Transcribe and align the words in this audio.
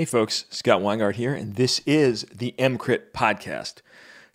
Hey 0.00 0.06
folks, 0.06 0.46
Scott 0.48 0.80
Weingart 0.80 1.16
here, 1.16 1.34
and 1.34 1.56
this 1.56 1.82
is 1.84 2.24
the 2.34 2.54
EMCrit 2.58 3.12
podcast. 3.12 3.82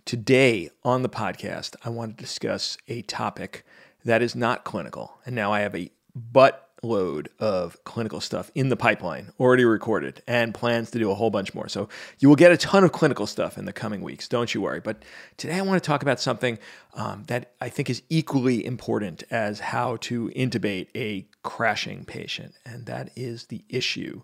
Today 0.05 0.69
on 0.83 1.01
the 1.01 1.09
podcast, 1.09 1.75
I 1.83 1.89
want 1.89 2.15
to 2.15 2.23
discuss 2.23 2.77
a 2.87 3.01
topic 3.01 3.65
that 4.03 4.21
is 4.21 4.35
not 4.35 4.63
clinical. 4.63 5.17
And 5.25 5.33
now 5.33 5.51
I 5.51 5.61
have 5.61 5.73
a 5.73 5.89
buttload 6.31 7.29
of 7.39 7.83
clinical 7.83 8.21
stuff 8.21 8.51
in 8.53 8.69
the 8.69 8.75
pipeline, 8.75 9.31
already 9.39 9.65
recorded, 9.65 10.21
and 10.27 10.53
plans 10.53 10.91
to 10.91 10.99
do 10.99 11.09
a 11.09 11.15
whole 11.15 11.31
bunch 11.31 11.55
more. 11.55 11.67
So 11.67 11.89
you 12.19 12.29
will 12.29 12.35
get 12.35 12.51
a 12.51 12.57
ton 12.57 12.83
of 12.83 12.91
clinical 12.91 13.25
stuff 13.25 13.57
in 13.57 13.65
the 13.65 13.73
coming 13.73 14.01
weeks. 14.01 14.27
Don't 14.27 14.53
you 14.53 14.61
worry. 14.61 14.81
But 14.81 15.01
today 15.35 15.55
I 15.55 15.61
want 15.61 15.81
to 15.81 15.87
talk 15.87 16.03
about 16.03 16.19
something 16.19 16.59
um, 16.93 17.23
that 17.25 17.53
I 17.59 17.69
think 17.69 17.89
is 17.89 18.03
equally 18.07 18.63
important 18.63 19.23
as 19.31 19.61
how 19.61 19.95
to 20.01 20.29
intubate 20.35 20.89
a 20.93 21.25
crashing 21.41 22.05
patient, 22.05 22.53
and 22.63 22.85
that 22.85 23.09
is 23.15 23.47
the 23.47 23.65
issue 23.67 24.21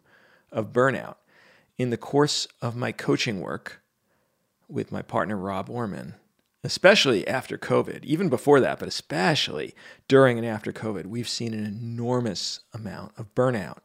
of 0.51 0.71
burnout. 0.71 1.15
In 1.81 1.89
the 1.89 1.97
course 1.97 2.47
of 2.61 2.75
my 2.75 2.91
coaching 2.91 3.41
work 3.41 3.81
with 4.69 4.91
my 4.91 5.01
partner, 5.01 5.35
Rob 5.35 5.67
Orman, 5.67 6.13
especially 6.63 7.27
after 7.27 7.57
COVID, 7.57 8.05
even 8.05 8.29
before 8.29 8.59
that, 8.59 8.77
but 8.77 8.87
especially 8.87 9.73
during 10.07 10.37
and 10.37 10.45
after 10.45 10.71
COVID, 10.71 11.07
we've 11.07 11.27
seen 11.27 11.55
an 11.55 11.65
enormous 11.65 12.59
amount 12.71 13.13
of 13.17 13.33
burnout 13.33 13.79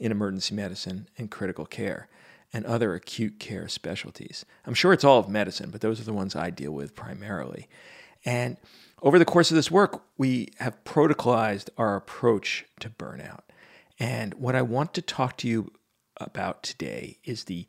in 0.00 0.10
emergency 0.10 0.52
medicine 0.52 1.06
and 1.16 1.30
critical 1.30 1.64
care 1.64 2.08
and 2.52 2.66
other 2.66 2.92
acute 2.94 3.38
care 3.38 3.68
specialties. 3.68 4.44
I'm 4.66 4.74
sure 4.74 4.92
it's 4.92 5.04
all 5.04 5.20
of 5.20 5.28
medicine, 5.28 5.70
but 5.70 5.80
those 5.80 6.00
are 6.00 6.04
the 6.04 6.12
ones 6.12 6.34
I 6.34 6.50
deal 6.50 6.72
with 6.72 6.96
primarily. 6.96 7.68
And 8.24 8.56
over 9.00 9.16
the 9.16 9.24
course 9.24 9.52
of 9.52 9.54
this 9.54 9.70
work, 9.70 10.02
we 10.16 10.48
have 10.58 10.82
protocolized 10.82 11.68
our 11.78 11.94
approach 11.94 12.64
to 12.80 12.90
burnout. 12.90 13.42
And 14.00 14.34
what 14.34 14.56
I 14.56 14.62
want 14.62 14.92
to 14.94 15.02
talk 15.02 15.36
to 15.36 15.46
you 15.46 15.70
about 16.20 16.62
today 16.62 17.18
is 17.24 17.44
the 17.44 17.66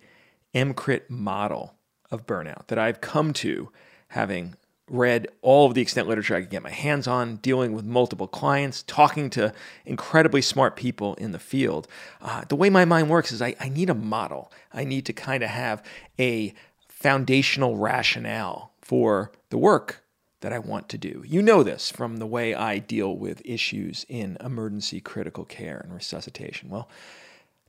EMCrit 0.53 1.09
model 1.09 1.75
of 2.11 2.25
burnout 2.25 2.67
that 2.67 2.79
I've 2.79 3.01
come 3.01 3.33
to 3.33 3.71
having 4.09 4.55
read 4.89 5.27
all 5.41 5.67
of 5.67 5.75
the 5.75 5.81
extent 5.81 6.07
literature 6.07 6.35
I 6.35 6.41
could 6.41 6.49
get 6.49 6.63
my 6.63 6.71
hands 6.71 7.07
on, 7.07 7.37
dealing 7.37 7.73
with 7.73 7.85
multiple 7.85 8.27
clients, 8.27 8.83
talking 8.83 9.29
to 9.31 9.53
incredibly 9.85 10.41
smart 10.41 10.75
people 10.75 11.13
in 11.15 11.31
the 11.31 11.39
field. 11.39 11.87
Uh, 12.21 12.43
the 12.49 12.55
way 12.55 12.69
my 12.69 12.85
mind 12.85 13.09
works 13.09 13.31
is 13.31 13.41
I, 13.41 13.55
I 13.59 13.69
need 13.69 13.89
a 13.89 13.95
model. 13.95 14.51
I 14.73 14.83
need 14.83 15.05
to 15.05 15.13
kind 15.13 15.43
of 15.43 15.49
have 15.49 15.83
a 16.17 16.53
foundational 16.87 17.77
rationale 17.77 18.73
for 18.81 19.31
the 19.49 19.57
work 19.57 20.03
that 20.41 20.53
I 20.53 20.59
want 20.59 20.89
to 20.89 20.97
do. 20.97 21.23
You 21.25 21.41
know 21.41 21.63
this 21.63 21.91
from 21.91 22.17
the 22.17 22.25
way 22.25 22.55
I 22.55 22.79
deal 22.79 23.15
with 23.15 23.41
issues 23.45 24.05
in 24.09 24.37
emergency 24.39 25.01
critical 25.01 25.45
care 25.45 25.79
and 25.79 25.93
resuscitation. 25.93 26.69
Well, 26.69 26.89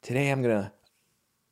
today 0.03 0.31
I'm 0.31 0.43
going 0.43 0.63
to 0.63 0.73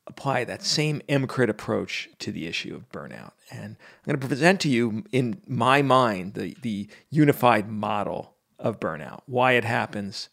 apply 0.07 0.45
that 0.45 0.63
same 0.63 1.03
EMCrit 1.09 1.49
approach 1.49 2.09
to 2.19 2.33
the 2.33 2.47
issue 2.47 2.75
of 2.75 2.91
burnout. 2.91 3.33
And 3.51 3.77
I'm 3.77 4.05
going 4.07 4.19
to 4.19 4.27
present 4.27 4.61
to 4.63 4.69
you, 4.69 5.05
in 5.13 5.43
my 5.47 5.83
mind, 5.83 6.35
the, 6.35 6.57
the 6.63 6.89
unified 7.11 7.69
model 7.69 8.35
of 8.59 8.81
burnout, 8.81 9.21
why 9.27 9.53
it 9.53 9.65
happens, 9.65 10.31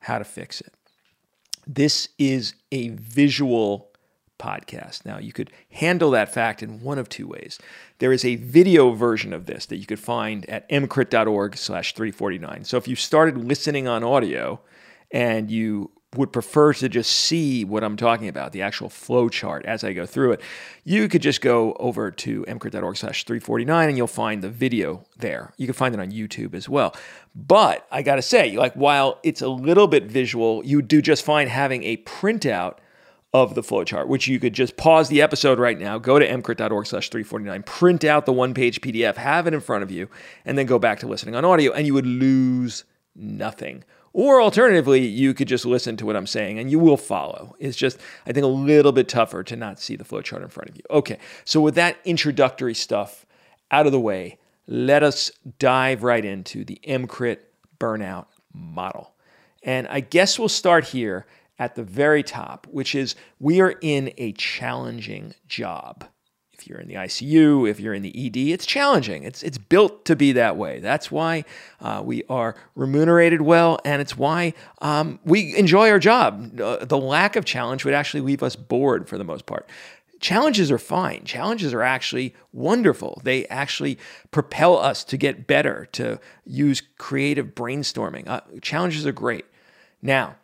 how 0.00 0.18
to 0.18 0.24
fix 0.24 0.60
it. 0.60 0.74
This 1.66 2.10
is 2.18 2.54
a 2.70 2.90
visual 2.90 3.90
podcast. 4.38 5.06
Now, 5.06 5.18
you 5.18 5.32
could 5.32 5.50
handle 5.70 6.10
that 6.10 6.32
fact 6.32 6.62
in 6.62 6.82
one 6.82 6.98
of 6.98 7.08
two 7.08 7.26
ways. 7.26 7.58
There 7.98 8.12
is 8.12 8.24
a 8.24 8.36
video 8.36 8.90
version 8.90 9.32
of 9.32 9.46
this 9.46 9.64
that 9.66 9.76
you 9.76 9.86
could 9.86 10.00
find 10.00 10.48
at 10.50 10.68
emcrit.org 10.68 11.56
slash 11.56 11.94
349. 11.94 12.64
So 12.64 12.76
if 12.76 12.86
you 12.86 12.96
started 12.96 13.38
listening 13.38 13.88
on 13.88 14.04
audio 14.04 14.60
and 15.10 15.50
you 15.50 15.90
would 16.16 16.32
prefer 16.32 16.72
to 16.74 16.88
just 16.88 17.12
see 17.12 17.64
what 17.64 17.84
I'm 17.84 17.96
talking 17.96 18.28
about, 18.28 18.52
the 18.52 18.62
actual 18.62 18.88
flow 18.88 19.28
chart 19.28 19.64
as 19.66 19.84
I 19.84 19.92
go 19.92 20.06
through 20.06 20.32
it, 20.32 20.40
you 20.84 21.08
could 21.08 21.22
just 21.22 21.40
go 21.40 21.74
over 21.74 22.10
to 22.10 22.44
emcrit.org 22.48 22.96
slash 22.96 23.24
349 23.24 23.88
and 23.88 23.96
you'll 23.96 24.06
find 24.06 24.42
the 24.42 24.50
video 24.50 25.04
there. 25.18 25.52
You 25.56 25.66
can 25.66 25.74
find 25.74 25.94
it 25.94 26.00
on 26.00 26.10
YouTube 26.10 26.54
as 26.54 26.68
well. 26.68 26.94
But 27.34 27.86
I 27.90 28.02
got 28.02 28.16
to 28.16 28.22
say, 28.22 28.56
like, 28.56 28.74
while 28.74 29.18
it's 29.22 29.42
a 29.42 29.48
little 29.48 29.86
bit 29.86 30.04
visual, 30.04 30.64
you 30.64 30.82
do 30.82 31.02
just 31.02 31.24
fine 31.24 31.48
having 31.48 31.82
a 31.84 31.96
printout 31.98 32.78
of 33.34 33.56
the 33.56 33.62
flowchart, 33.62 34.06
which 34.06 34.28
you 34.28 34.38
could 34.38 34.52
just 34.52 34.76
pause 34.76 35.08
the 35.08 35.20
episode 35.20 35.58
right 35.58 35.78
now, 35.78 35.98
go 35.98 36.20
to 36.20 36.26
emcrit.org 36.26 36.86
slash 36.86 37.10
349, 37.10 37.64
print 37.64 38.04
out 38.04 38.26
the 38.26 38.32
one 38.32 38.54
page 38.54 38.80
PDF, 38.80 39.16
have 39.16 39.48
it 39.48 39.52
in 39.52 39.60
front 39.60 39.82
of 39.82 39.90
you, 39.90 40.08
and 40.44 40.56
then 40.56 40.66
go 40.66 40.78
back 40.78 41.00
to 41.00 41.08
listening 41.08 41.34
on 41.34 41.44
audio, 41.44 41.72
and 41.72 41.84
you 41.84 41.94
would 41.94 42.06
lose 42.06 42.84
nothing. 43.16 43.82
Or 44.14 44.40
alternatively, 44.40 45.04
you 45.04 45.34
could 45.34 45.48
just 45.48 45.66
listen 45.66 45.96
to 45.96 46.06
what 46.06 46.14
I'm 46.14 46.28
saying 46.28 46.60
and 46.60 46.70
you 46.70 46.78
will 46.78 46.96
follow. 46.96 47.56
It's 47.58 47.76
just, 47.76 47.98
I 48.24 48.32
think, 48.32 48.44
a 48.44 48.48
little 48.48 48.92
bit 48.92 49.08
tougher 49.08 49.42
to 49.42 49.56
not 49.56 49.80
see 49.80 49.96
the 49.96 50.04
flowchart 50.04 50.40
in 50.40 50.48
front 50.48 50.70
of 50.70 50.76
you. 50.76 50.82
Okay, 50.88 51.18
so 51.44 51.60
with 51.60 51.74
that 51.74 51.98
introductory 52.04 52.74
stuff 52.74 53.26
out 53.72 53.86
of 53.86 53.92
the 53.92 53.98
way, 53.98 54.38
let 54.68 55.02
us 55.02 55.32
dive 55.58 56.04
right 56.04 56.24
into 56.24 56.64
the 56.64 56.80
EMCrit 56.86 57.38
burnout 57.80 58.26
model. 58.52 59.12
And 59.64 59.88
I 59.88 59.98
guess 59.98 60.38
we'll 60.38 60.48
start 60.48 60.84
here 60.84 61.26
at 61.58 61.74
the 61.74 61.82
very 61.82 62.22
top, 62.22 62.68
which 62.70 62.94
is 62.94 63.16
we 63.40 63.60
are 63.60 63.74
in 63.80 64.12
a 64.16 64.30
challenging 64.32 65.34
job 65.48 66.04
if 66.64 66.70
you're 66.70 66.80
in 66.80 66.88
the 66.88 66.94
ICU, 66.94 67.68
if 67.68 67.78
you're 67.78 67.92
in 67.92 68.02
the 68.02 68.26
ED, 68.26 68.36
it's 68.38 68.64
challenging. 68.64 69.22
It's, 69.22 69.42
it's 69.42 69.58
built 69.58 70.06
to 70.06 70.16
be 70.16 70.32
that 70.32 70.56
way. 70.56 70.80
That's 70.80 71.10
why 71.10 71.44
uh, 71.78 72.00
we 72.02 72.24
are 72.30 72.56
remunerated 72.74 73.42
well, 73.42 73.78
and 73.84 74.00
it's 74.00 74.16
why 74.16 74.54
um, 74.80 75.18
we 75.24 75.54
enjoy 75.56 75.90
our 75.90 75.98
job. 75.98 76.58
Uh, 76.58 76.82
the 76.82 76.96
lack 76.96 77.36
of 77.36 77.44
challenge 77.44 77.84
would 77.84 77.92
actually 77.92 78.22
leave 78.22 78.42
us 78.42 78.56
bored 78.56 79.10
for 79.10 79.18
the 79.18 79.24
most 79.24 79.44
part. 79.44 79.68
Challenges 80.20 80.70
are 80.70 80.78
fine. 80.78 81.24
Challenges 81.24 81.74
are 81.74 81.82
actually 81.82 82.34
wonderful. 82.50 83.20
They 83.24 83.46
actually 83.48 83.98
propel 84.30 84.78
us 84.78 85.04
to 85.04 85.18
get 85.18 85.46
better, 85.46 85.86
to 85.92 86.18
use 86.46 86.82
creative 86.96 87.48
brainstorming. 87.48 88.26
Uh, 88.26 88.40
challenges 88.62 89.06
are 89.06 89.12
great. 89.12 89.44
Now, 90.00 90.36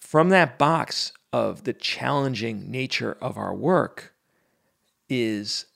from 0.00 0.28
that 0.28 0.58
box 0.58 1.12
of 1.32 1.64
the 1.64 1.72
challenging 1.72 2.70
nature 2.70 3.16
of 3.22 3.38
our 3.38 3.54
work, 3.54 4.12
is 5.10 5.66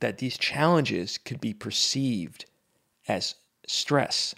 that 0.00 0.18
these 0.18 0.36
challenges 0.36 1.16
could 1.16 1.40
be 1.40 1.54
perceived 1.54 2.44
as 3.08 3.36
stress 3.66 4.34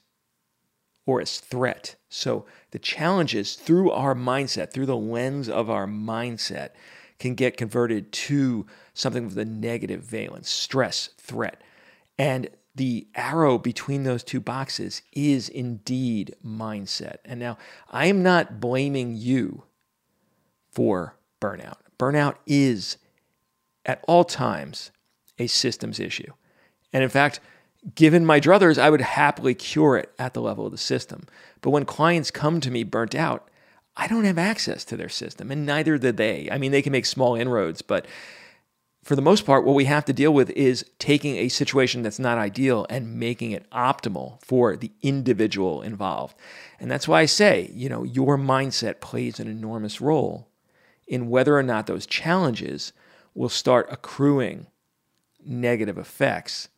or 1.06 1.20
as 1.20 1.40
threat. 1.40 1.96
So 2.08 2.46
the 2.70 2.78
challenges 2.78 3.54
through 3.54 3.90
our 3.90 4.14
mindset, 4.14 4.72
through 4.72 4.86
the 4.86 4.96
lens 4.96 5.48
of 5.48 5.68
our 5.70 5.86
mindset, 5.86 6.70
can 7.18 7.34
get 7.34 7.56
converted 7.56 8.12
to 8.12 8.66
something 8.92 9.24
with 9.24 9.38
a 9.38 9.44
negative 9.44 10.02
valence 10.02 10.50
stress, 10.50 11.10
threat. 11.18 11.62
And 12.18 12.48
the 12.74 13.06
arrow 13.14 13.56
between 13.56 14.02
those 14.02 14.24
two 14.24 14.40
boxes 14.40 15.02
is 15.12 15.48
indeed 15.48 16.34
mindset. 16.44 17.18
And 17.24 17.38
now 17.38 17.56
I 17.90 18.06
am 18.06 18.22
not 18.22 18.60
blaming 18.60 19.14
you 19.14 19.64
for 20.70 21.16
burnout. 21.40 21.76
Burnout 21.98 22.36
is 22.46 22.96
at 23.84 24.04
all 24.06 24.24
times 24.24 24.90
a 25.38 25.46
systems 25.46 26.00
issue. 26.00 26.32
And 26.92 27.02
in 27.02 27.08
fact, 27.08 27.40
given 27.94 28.24
my 28.24 28.40
druthers, 28.40 28.78
I 28.78 28.90
would 28.90 29.00
happily 29.00 29.54
cure 29.54 29.96
it 29.96 30.12
at 30.18 30.34
the 30.34 30.40
level 30.40 30.66
of 30.66 30.72
the 30.72 30.78
system. 30.78 31.26
But 31.60 31.70
when 31.70 31.84
clients 31.84 32.30
come 32.30 32.60
to 32.60 32.70
me 32.70 32.82
burnt 32.82 33.14
out, 33.14 33.48
I 33.96 34.06
don't 34.06 34.24
have 34.24 34.38
access 34.38 34.84
to 34.86 34.96
their 34.96 35.08
system, 35.08 35.50
and 35.50 35.64
neither 35.64 35.98
do 35.98 36.10
they. 36.10 36.48
I 36.50 36.58
mean, 36.58 36.72
they 36.72 36.82
can 36.82 36.92
make 36.92 37.06
small 37.06 37.36
inroads, 37.36 37.80
but 37.80 38.06
for 39.04 39.14
the 39.16 39.22
most 39.22 39.44
part, 39.44 39.64
what 39.64 39.74
we 39.74 39.84
have 39.84 40.06
to 40.06 40.12
deal 40.14 40.32
with 40.32 40.50
is 40.50 40.84
taking 40.98 41.36
a 41.36 41.48
situation 41.48 42.02
that's 42.02 42.18
not 42.18 42.38
ideal 42.38 42.86
and 42.88 43.18
making 43.20 43.50
it 43.52 43.70
optimal 43.70 44.42
for 44.42 44.76
the 44.76 44.90
individual 45.02 45.82
involved. 45.82 46.34
And 46.80 46.90
that's 46.90 47.06
why 47.06 47.20
I 47.20 47.26
say, 47.26 47.70
you 47.74 47.88
know, 47.88 48.02
your 48.02 48.38
mindset 48.38 49.00
plays 49.00 49.38
an 49.38 49.46
enormous 49.46 50.00
role 50.00 50.48
in 51.06 51.28
whether 51.28 51.56
or 51.56 51.62
not 51.62 51.86
those 51.86 52.06
challenges 52.06 52.94
will 53.34 53.48
start 53.48 53.88
accruing 53.90 54.66
negative 55.44 55.98
effects. 55.98 56.68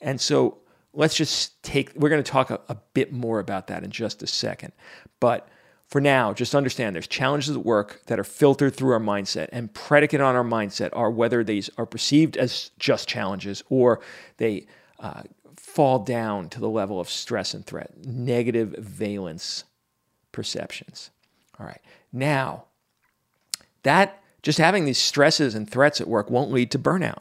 And 0.00 0.20
so 0.20 0.58
let's 0.92 1.14
just 1.14 1.62
take, 1.62 1.92
we're 1.94 2.08
going 2.08 2.22
to 2.22 2.30
talk 2.30 2.50
a, 2.50 2.60
a, 2.68 2.76
bit 2.94 3.12
more 3.12 3.38
about 3.38 3.66
that 3.68 3.84
in 3.84 3.90
just 3.90 4.22
a 4.22 4.26
second. 4.26 4.72
But 5.20 5.48
for 5.88 6.00
now, 6.00 6.32
just 6.32 6.54
understand 6.54 6.94
there's 6.94 7.06
challenges 7.06 7.54
at 7.54 7.64
work 7.64 8.02
that 8.06 8.18
are 8.18 8.24
filtered 8.24 8.74
through 8.74 8.92
our 8.92 9.00
mindset, 9.00 9.48
and 9.52 9.72
predicate 9.72 10.20
on 10.20 10.34
our 10.34 10.44
mindset 10.44 10.90
are 10.94 11.10
whether 11.10 11.44
these 11.44 11.70
are 11.78 11.86
perceived 11.86 12.36
as 12.36 12.70
just 12.78 13.08
challenges 13.08 13.62
or 13.68 14.00
they 14.38 14.66
uh, 14.98 15.22
fall 15.56 16.00
down 16.00 16.48
to 16.48 16.58
the 16.58 16.68
level 16.68 16.98
of 16.98 17.08
stress 17.08 17.54
and 17.54 17.64
threat, 17.64 17.92
negative 18.04 18.74
valence 18.78 19.64
perceptions. 20.32 21.10
All 21.60 21.66
right. 21.66 21.80
Now, 22.12 22.64
that 23.84 24.22
just 24.46 24.58
having 24.58 24.84
these 24.84 24.96
stresses 24.96 25.56
and 25.56 25.68
threats 25.68 26.00
at 26.00 26.06
work 26.06 26.30
won't 26.30 26.52
lead 26.52 26.70
to 26.70 26.78
burnout. 26.78 27.18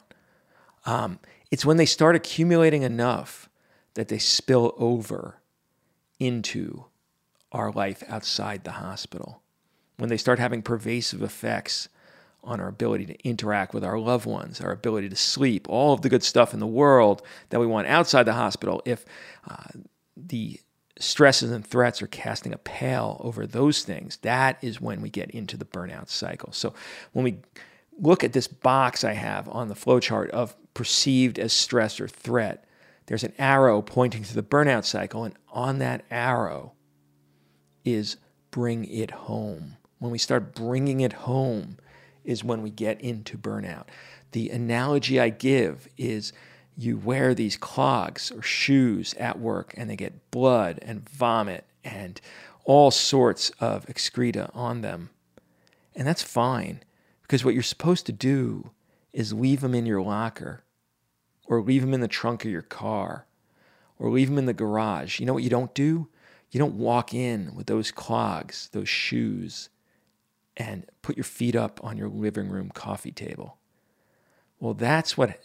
Um, 0.85 1.17
it's 1.49 1.65
when 1.65 1.77
they 1.77 1.87
start 1.87 2.15
accumulating 2.15 2.83
enough 2.83 3.49
that 3.95 4.09
they 4.09 4.19
spill 4.19 4.75
over 4.77 5.39
into 6.19 6.85
our 7.51 7.71
life 7.71 8.03
outside 8.07 8.63
the 8.63 8.73
hospital. 8.73 9.41
When 9.97 10.09
they 10.09 10.17
start 10.17 10.37
having 10.37 10.61
pervasive 10.61 11.23
effects 11.23 11.89
on 12.43 12.59
our 12.59 12.67
ability 12.67 13.07
to 13.07 13.27
interact 13.27 13.73
with 13.73 13.83
our 13.83 13.97
loved 13.97 14.27
ones, 14.27 14.61
our 14.61 14.71
ability 14.71 15.09
to 15.09 15.15
sleep, 15.15 15.65
all 15.67 15.95
of 15.95 16.03
the 16.03 16.09
good 16.09 16.21
stuff 16.21 16.53
in 16.53 16.59
the 16.59 16.67
world 16.67 17.23
that 17.49 17.59
we 17.59 17.65
want 17.65 17.87
outside 17.87 18.27
the 18.27 18.33
hospital, 18.33 18.83
if 18.85 19.03
uh, 19.49 19.79
the 20.15 20.59
stresses 20.99 21.51
and 21.51 21.65
threats 21.65 22.01
are 22.01 22.07
casting 22.07 22.53
a 22.53 22.57
pale 22.57 23.19
over 23.23 23.45
those 23.45 23.83
things, 23.83 24.17
that 24.17 24.57
is 24.61 24.81
when 24.81 25.01
we 25.01 25.09
get 25.09 25.31
into 25.31 25.57
the 25.57 25.65
burnout 25.65 26.09
cycle. 26.09 26.51
So 26.51 26.73
when 27.13 27.23
we 27.23 27.37
look 27.99 28.23
at 28.23 28.33
this 28.33 28.47
box 28.47 29.03
I 29.03 29.13
have 29.13 29.47
on 29.49 29.67
the 29.67 29.75
flowchart 29.75 30.29
of 30.29 30.55
perceived 30.73 31.39
as 31.39 31.53
stress 31.53 31.99
or 31.99 32.07
threat, 32.07 32.65
there's 33.07 33.23
an 33.23 33.33
arrow 33.37 33.81
pointing 33.81 34.23
to 34.23 34.33
the 34.33 34.43
burnout 34.43 34.85
cycle, 34.85 35.23
and 35.23 35.35
on 35.49 35.79
that 35.79 36.03
arrow 36.09 36.73
is 37.83 38.17
bring 38.51 38.85
it 38.85 39.11
home. 39.11 39.77
When 39.99 40.11
we 40.11 40.17
start 40.17 40.55
bringing 40.55 41.01
it 41.01 41.13
home, 41.13 41.77
is 42.25 42.43
when 42.43 42.61
we 42.61 42.71
get 42.71 42.99
into 43.01 43.37
burnout. 43.37 43.85
The 44.31 44.49
analogy 44.49 45.19
I 45.19 45.29
give 45.29 45.87
is 45.97 46.33
you 46.77 46.97
wear 46.97 47.33
these 47.33 47.57
clogs 47.57 48.31
or 48.31 48.41
shoes 48.41 49.13
at 49.15 49.39
work 49.39 49.73
and 49.77 49.89
they 49.89 49.95
get 49.95 50.31
blood 50.31 50.79
and 50.81 51.07
vomit 51.09 51.65
and 51.83 52.19
all 52.65 52.91
sorts 52.91 53.51
of 53.59 53.87
excreta 53.89 54.49
on 54.53 54.81
them. 54.81 55.09
And 55.95 56.07
that's 56.07 56.23
fine 56.23 56.83
because 57.21 57.45
what 57.45 57.53
you're 57.53 57.63
supposed 57.63 58.05
to 58.07 58.11
do 58.11 58.71
is 59.13 59.31
leave 59.31 59.61
them 59.61 59.73
in 59.73 59.85
your 59.85 60.01
locker 60.01 60.63
or 61.45 61.61
leave 61.61 61.81
them 61.81 61.93
in 61.93 62.01
the 62.01 62.07
trunk 62.07 62.43
of 62.43 62.51
your 62.51 62.61
car 62.61 63.25
or 63.97 64.09
leave 64.09 64.29
them 64.29 64.37
in 64.37 64.45
the 64.45 64.53
garage. 64.53 65.19
You 65.19 65.25
know 65.25 65.33
what 65.33 65.43
you 65.43 65.49
don't 65.49 65.73
do? 65.73 66.09
You 66.51 66.59
don't 66.59 66.77
walk 66.77 67.13
in 67.13 67.55
with 67.55 67.67
those 67.67 67.91
clogs, 67.91 68.69
those 68.73 68.89
shoes, 68.89 69.69
and 70.57 70.85
put 71.01 71.17
your 71.17 71.23
feet 71.23 71.55
up 71.55 71.83
on 71.83 71.97
your 71.97 72.09
living 72.09 72.49
room 72.49 72.69
coffee 72.73 73.11
table. 73.11 73.57
Well, 74.59 74.73
that's 74.73 75.17
what 75.17 75.39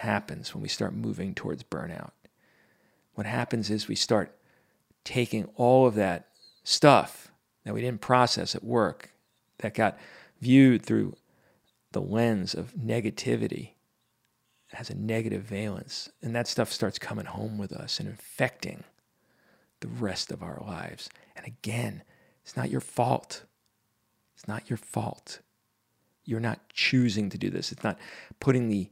happens 0.00 0.54
when 0.54 0.62
we 0.62 0.68
start 0.68 0.94
moving 0.94 1.34
towards 1.34 1.62
burnout. 1.62 2.10
What 3.14 3.26
happens 3.26 3.70
is 3.70 3.88
we 3.88 3.94
start 3.94 4.36
taking 5.04 5.46
all 5.56 5.86
of 5.86 5.94
that 5.94 6.28
stuff 6.62 7.30
that 7.64 7.74
we 7.74 7.80
didn't 7.80 8.00
process 8.00 8.54
at 8.54 8.64
work, 8.64 9.10
that 9.58 9.74
got 9.74 9.98
viewed 10.40 10.84
through 10.84 11.16
the 11.92 12.00
lens 12.00 12.54
of 12.54 12.74
negativity, 12.74 13.72
has 14.72 14.90
a 14.90 14.94
negative 14.94 15.42
valence, 15.42 16.10
and 16.22 16.34
that 16.34 16.46
stuff 16.46 16.72
starts 16.72 16.98
coming 16.98 17.26
home 17.26 17.58
with 17.58 17.72
us 17.72 17.98
and 17.98 18.08
infecting 18.08 18.84
the 19.80 19.88
rest 19.88 20.30
of 20.30 20.42
our 20.42 20.62
lives. 20.64 21.08
And 21.34 21.46
again, 21.46 22.02
it's 22.42 22.56
not 22.56 22.70
your 22.70 22.80
fault. 22.80 23.44
It's 24.36 24.46
not 24.46 24.70
your 24.70 24.76
fault. 24.76 25.40
You're 26.24 26.40
not 26.40 26.60
choosing 26.72 27.28
to 27.30 27.38
do 27.38 27.50
this. 27.50 27.72
It's 27.72 27.84
not 27.84 27.98
putting 28.38 28.68
the 28.68 28.88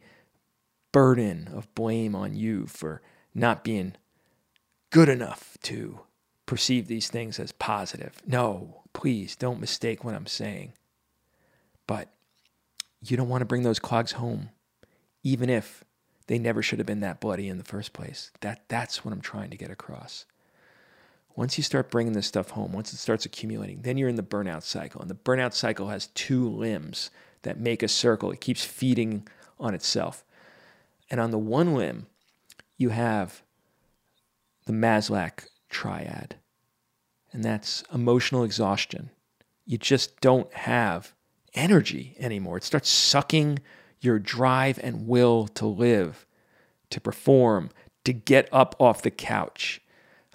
burden 0.92 1.48
of 1.54 1.72
blame 1.74 2.14
on 2.14 2.34
you 2.34 2.66
for 2.66 3.02
not 3.34 3.64
being 3.64 3.94
good 4.90 5.08
enough 5.08 5.56
to 5.62 6.00
perceive 6.46 6.86
these 6.86 7.08
things 7.08 7.38
as 7.38 7.52
positive. 7.52 8.22
No, 8.26 8.82
please 8.92 9.36
don't 9.36 9.60
mistake 9.60 10.02
what 10.02 10.14
I'm 10.14 10.26
saying. 10.26 10.72
But 11.86 12.08
you 13.02 13.16
don't 13.16 13.28
want 13.28 13.42
to 13.42 13.46
bring 13.46 13.62
those 13.62 13.78
clogs 13.78 14.12
home, 14.12 14.50
even 15.22 15.50
if 15.50 15.84
they 16.26 16.38
never 16.38 16.62
should 16.62 16.78
have 16.78 16.86
been 16.86 17.00
that 17.00 17.20
bloody 17.20 17.48
in 17.48 17.58
the 17.58 17.64
first 17.64 17.92
place. 17.92 18.30
That, 18.40 18.62
that's 18.68 19.04
what 19.04 19.12
I'm 19.12 19.20
trying 19.20 19.50
to 19.50 19.56
get 19.56 19.70
across. 19.70 20.24
Once 21.36 21.56
you 21.56 21.62
start 21.62 21.90
bringing 21.90 22.14
this 22.14 22.26
stuff 22.26 22.50
home, 22.50 22.72
once 22.72 22.92
it 22.92 22.96
starts 22.96 23.24
accumulating, 23.24 23.82
then 23.82 23.96
you're 23.96 24.08
in 24.08 24.16
the 24.16 24.22
burnout 24.22 24.62
cycle. 24.62 25.00
And 25.00 25.08
the 25.08 25.14
burnout 25.14 25.54
cycle 25.54 25.88
has 25.88 26.08
two 26.08 26.48
limbs 26.48 27.10
that 27.42 27.60
make 27.60 27.82
a 27.82 27.88
circle. 27.88 28.32
It 28.32 28.40
keeps 28.40 28.64
feeding 28.64 29.28
on 29.60 29.74
itself. 29.74 30.24
And 31.10 31.20
on 31.20 31.30
the 31.30 31.38
one 31.38 31.74
limb, 31.74 32.06
you 32.76 32.90
have 32.90 33.42
the 34.66 34.72
Maslach 34.72 35.46
triad, 35.68 36.36
and 37.32 37.42
that's 37.42 37.82
emotional 37.92 38.44
exhaustion. 38.44 39.10
You 39.64 39.78
just 39.78 40.20
don't 40.20 40.52
have 40.52 41.14
energy 41.54 42.14
anymore. 42.18 42.58
It 42.58 42.64
starts 42.64 42.88
sucking 42.88 43.60
your 44.00 44.18
drive 44.18 44.78
and 44.82 45.08
will 45.08 45.48
to 45.48 45.66
live, 45.66 46.26
to 46.90 47.00
perform, 47.00 47.70
to 48.04 48.12
get 48.12 48.48
up 48.52 48.76
off 48.78 49.02
the 49.02 49.10
couch 49.10 49.80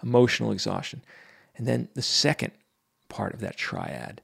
emotional 0.04 0.52
exhaustion. 0.52 1.02
And 1.56 1.66
then 1.66 1.88
the 1.94 2.02
second 2.02 2.52
part 3.10 3.34
of 3.34 3.40
that 3.40 3.58
triad, 3.58 4.22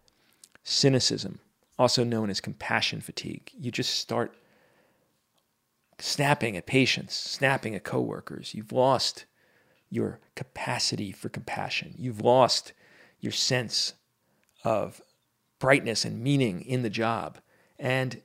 cynicism, 0.63 1.39
also 1.77 2.03
known 2.03 2.29
as 2.29 2.41
compassion 2.41 2.99
fatigue. 3.01 3.49
You 3.57 3.71
just 3.71 3.95
start 3.95 4.35
snapping 5.99 6.57
at 6.57 6.65
patients, 6.65 7.15
snapping 7.15 7.75
at 7.75 7.83
coworkers. 7.83 8.53
You've 8.53 8.71
lost 8.71 9.25
your 9.89 10.19
capacity 10.35 11.11
for 11.11 11.29
compassion. 11.29 11.95
You've 11.97 12.21
lost 12.21 12.73
your 13.19 13.31
sense 13.31 13.93
of 14.63 15.01
brightness 15.59 16.05
and 16.05 16.21
meaning 16.21 16.61
in 16.61 16.83
the 16.83 16.89
job. 16.89 17.39
And 17.77 18.21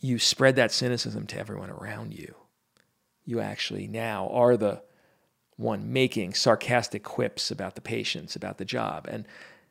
you 0.00 0.18
spread 0.18 0.56
that 0.56 0.72
cynicism 0.72 1.26
to 1.28 1.38
everyone 1.38 1.70
around 1.70 2.14
you. 2.14 2.34
You 3.24 3.40
actually 3.40 3.86
now 3.86 4.28
are 4.28 4.56
the 4.56 4.82
one 5.56 5.92
making 5.92 6.34
sarcastic 6.34 7.04
quips 7.04 7.50
about 7.50 7.76
the 7.76 7.80
patients, 7.80 8.34
about 8.34 8.58
the 8.58 8.64
job. 8.64 9.06
And, 9.08 9.26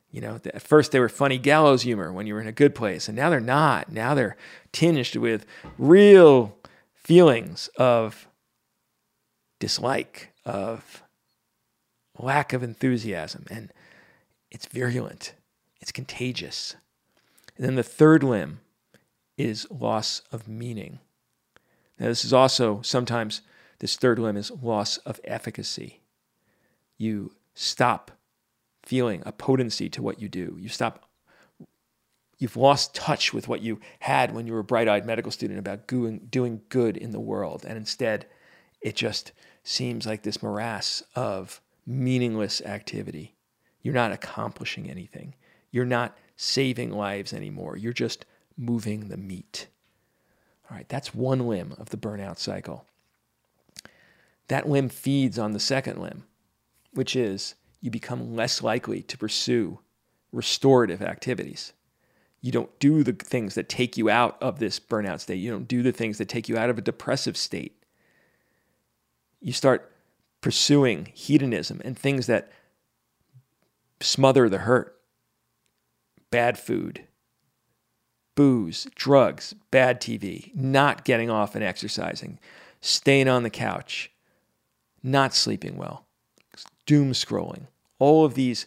you 0.10 0.22
know, 0.22 0.40
at 0.46 0.62
first 0.62 0.92
they 0.92 1.00
were 1.00 1.10
funny 1.10 1.38
gallows 1.38 1.82
humor 1.82 2.14
when 2.14 2.28
you 2.28 2.34
were 2.34 2.42
in 2.42 2.48
a 2.48 2.54
good 2.54 2.74
place, 2.74 3.08
and 3.08 3.16
now 3.16 3.30
they're 3.30 3.42
not. 3.42 3.92
Now 3.92 4.14
they're 4.14 4.38
tinged 4.72 5.16
with 5.18 5.46
real 5.78 6.58
feelings 7.12 7.70
of 7.76 8.30
dislike, 9.60 10.32
of 10.46 11.04
lack 12.18 12.54
of 12.54 12.64
enthusiasm, 12.64 13.44
and 13.52 13.70
it's 14.50 14.66
virulent, 14.68 15.34
it's 15.82 15.92
contagious. 15.92 16.78
And 17.58 17.66
then 17.66 17.76
the 17.76 17.84
third 17.84 18.24
limb 18.24 18.62
is 19.38 19.68
loss 19.70 20.22
of 20.32 20.48
meaning. 20.48 21.00
Now, 22.00 22.08
this 22.08 22.24
is 22.24 22.32
also 22.32 22.82
sometimes 22.82 23.42
this 23.80 23.98
third 23.98 24.18
limb 24.18 24.38
is 24.38 24.50
loss 24.50 24.96
of 25.00 25.20
efficacy. 25.26 26.00
You 26.98 27.34
stop 27.54 28.12
feeling 28.84 29.22
a 29.26 29.34
potency 29.34 29.90
to 29.90 30.02
what 30.02 30.22
you 30.22 30.30
do. 30.30 30.56
You 30.58 30.70
stop 30.70 31.10
you've 32.42 32.58
lost 32.58 32.96
touch 32.96 33.34
with 33.34 33.48
what 33.48 33.62
you 33.62 33.80
had 34.00 34.34
when 34.34 34.48
you 34.48 34.54
were 34.54 34.60
a 34.60 34.64
bright-eyed 34.64 35.06
medical 35.06 35.32
student 35.32 35.60
about 35.60 35.88
doing, 35.88 36.18
doing 36.32 36.60
good 36.70 36.98
in 36.98 37.12
the 37.12 37.20
world 37.20 37.64
and 37.68 37.78
instead 37.78 38.26
it 38.82 38.96
just 38.96 39.32
seems 39.64 40.08
like 40.08 40.24
this 40.24 40.42
morass 40.42 41.04
of 41.16 41.62
meaningless 41.86 42.60
activity. 42.62 43.36
You're 43.84 43.94
not 43.94 44.12
accomplishing 44.12 44.90
anything. 44.90 45.36
You're 45.70 45.86
not 45.86 46.18
saving 46.36 46.92
lives 46.92 47.32
anymore. 47.32 47.78
You're 47.78 47.94
just 47.94 48.26
moving 48.58 49.10
the 49.10 49.18
meat. 49.18 49.68
All 50.70 50.76
right, 50.76 50.90
that's 50.90 51.14
one 51.14 51.48
limb 51.48 51.76
of 51.78 51.90
the 51.90 51.98
burnout 51.98 52.40
cycle 52.40 52.86
that 54.48 54.68
limb 54.68 54.90
feeds 54.90 55.40
on 55.40 55.54
the 55.54 55.60
second 55.62 56.02
limb, 56.02 56.26
which 56.92 57.16
is 57.16 57.56
you 57.80 57.90
become 57.90 58.36
less 58.36 58.62
likely 58.62 59.02
to 59.04 59.18
pursue 59.18 59.80
restorative 60.34 61.02
activities. 61.02 61.72
You 62.42 62.52
don't 62.52 62.78
do 62.80 63.04
the 63.04 63.14
things 63.14 63.56
that 63.56 63.70
take 63.70 63.98
you 63.98 64.10
out 64.10 64.42
of 64.42 64.60
this 64.60 64.80
burnout 64.80 65.20
state. 65.20 65.36
You 65.36 65.52
don't 65.52 65.68
do 65.68 65.84
the 65.84 65.92
things 65.92 66.18
that 66.18 66.28
take 66.28 66.50
you 66.50 66.58
out 66.58 66.70
of 66.70 66.78
a 66.78 66.82
depressive 66.82 67.38
state. 67.38 67.84
You 69.40 69.54
start 69.54 69.92
pursuing 70.42 71.10
hedonism 71.14 71.82
and 71.86 71.98
things 71.98 72.26
that 72.28 72.52
smother 74.00 74.50
the 74.50 74.60
hurt. 74.60 74.98
Bad 76.32 76.58
food, 76.58 77.04
booze, 78.36 78.88
drugs, 78.96 79.54
bad 79.70 80.02
TV, 80.02 80.56
not 80.56 81.04
getting 81.04 81.30
off 81.30 81.56
and 81.56 81.64
exercising, 81.64 82.40
staying 82.80 83.28
on 83.28 83.44
the 83.44 83.50
couch, 83.50 84.12
not 85.04 85.34
sleeping 85.34 85.78
well, 85.78 86.06
doom 86.86 87.12
scrolling, 87.12 87.68
all 88.00 88.24
of 88.24 88.34
these 88.34 88.66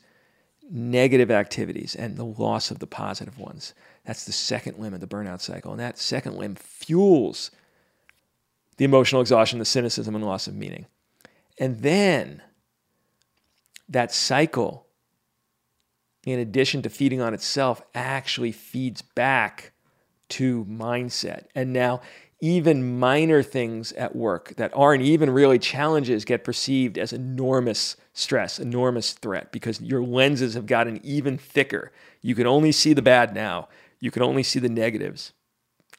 negative 0.71 1.31
activities 1.31 1.95
and 1.95 2.17
the 2.17 2.25
loss 2.25 2.71
of 2.71 2.79
the 2.79 2.87
positive 2.87 3.39
ones. 3.39 3.75
That's 4.05 4.25
the 4.25 4.33
second 4.33 4.79
limb 4.79 4.95
of 4.95 5.01
the 5.01 5.07
burnout 5.07 5.41
cycle. 5.41 5.71
And 5.71 5.81
that 5.81 5.99
second 5.99 6.37
limb 6.37 6.55
fuels 6.57 7.51
the 8.77 8.85
emotional 8.85 9.21
exhaustion, 9.21 9.59
the 9.59 9.65
cynicism, 9.65 10.15
and 10.15 10.25
loss 10.25 10.47
of 10.47 10.55
meaning. 10.55 10.87
And 11.59 11.81
then 11.81 12.43
that 13.89 14.13
cycle, 14.13 14.87
in 16.27 16.39
addition 16.39 16.83
to 16.83 16.91
feeding 16.91 17.21
on 17.21 17.35
itself, 17.35 17.83
actually 17.95 18.53
feeds 18.53 19.03
back 19.03 19.73
to 20.31 20.65
mindset. 20.65 21.47
And 21.55 21.73
now 21.73 22.01
even 22.45 22.99
minor 22.99 23.43
things 23.43 23.91
at 23.93 24.15
work 24.15 24.55
that 24.57 24.71
aren't 24.77 25.03
even 25.03 25.31
really 25.31 25.59
challenges 25.59 26.27
get 26.27 26.45
perceived 26.45 26.99
as 26.99 27.11
enormous 27.11 27.97
stress, 28.13 28.59
enormous 28.59 29.15
threat, 29.15 29.51
because 29.51 29.81
your 29.81 30.05
lenses 30.05 30.53
have 30.53 30.67
gotten 30.67 31.01
even 31.03 31.39
thicker. 31.39 31.91
You 32.21 32.35
can 32.35 32.47
only 32.47 32.71
see 32.71 32.93
the 32.93 33.01
bad 33.01 33.35
now, 33.35 33.69
you 33.99 34.11
can 34.11 34.23
only 34.23 34.43
see 34.43 34.59
the 34.59 34.69
negatives. 34.69 35.33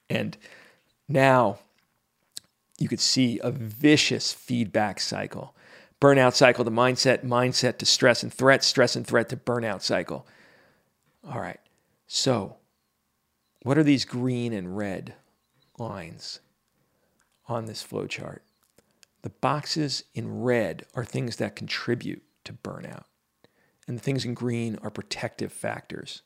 And 0.07 0.37
now 1.09 1.57
you 2.77 2.87
could 2.87 2.99
see 2.99 3.39
a 3.41 3.49
vicious 3.49 4.31
feedback 4.31 4.99
cycle. 4.99 5.55
Burnout 5.99 6.35
cycle 6.35 6.63
to 6.63 6.69
mindset, 6.69 7.25
mindset 7.25 7.79
to 7.79 7.87
stress 7.87 8.21
and 8.21 8.31
threat, 8.31 8.63
stress 8.63 8.95
and 8.95 9.07
threat 9.07 9.29
to 9.29 9.37
burnout 9.37 9.81
cycle. 9.81 10.27
All 11.27 11.39
right. 11.39 11.59
So, 12.05 12.57
what 13.63 13.79
are 13.79 13.83
these 13.83 14.05
green 14.05 14.53
and 14.53 14.77
red 14.77 15.15
lines 15.79 16.39
on 17.47 17.65
this 17.65 17.83
flowchart. 17.83 18.39
The 19.21 19.29
boxes 19.29 20.03
in 20.13 20.41
red 20.41 20.85
are 20.93 21.05
things 21.05 21.37
that 21.37 21.55
contribute 21.55 22.23
to 22.43 22.53
burnout, 22.53 23.05
and 23.87 23.97
the 23.97 24.01
things 24.01 24.25
in 24.25 24.33
green 24.33 24.77
are 24.81 24.91
protective 24.91 25.51
factors. 25.51 26.21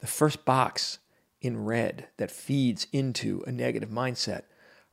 The 0.00 0.06
first 0.06 0.44
box 0.44 0.98
in 1.40 1.64
red 1.64 2.08
that 2.18 2.30
feeds 2.30 2.86
into 2.92 3.42
a 3.46 3.52
negative 3.52 3.88
mindset 3.88 4.42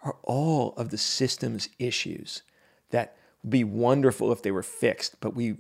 are 0.04 0.18
all 0.24 0.74
of 0.76 0.90
the 0.90 0.98
systems 0.98 1.70
issues 1.80 2.44
that 2.92 3.16
would 3.42 3.50
be 3.50 3.64
wonderful 3.64 4.32
if 4.32 4.42
they 4.42 4.52
were 4.52 4.64
fixed, 4.64 5.20
but 5.20 5.36
we 5.36 5.58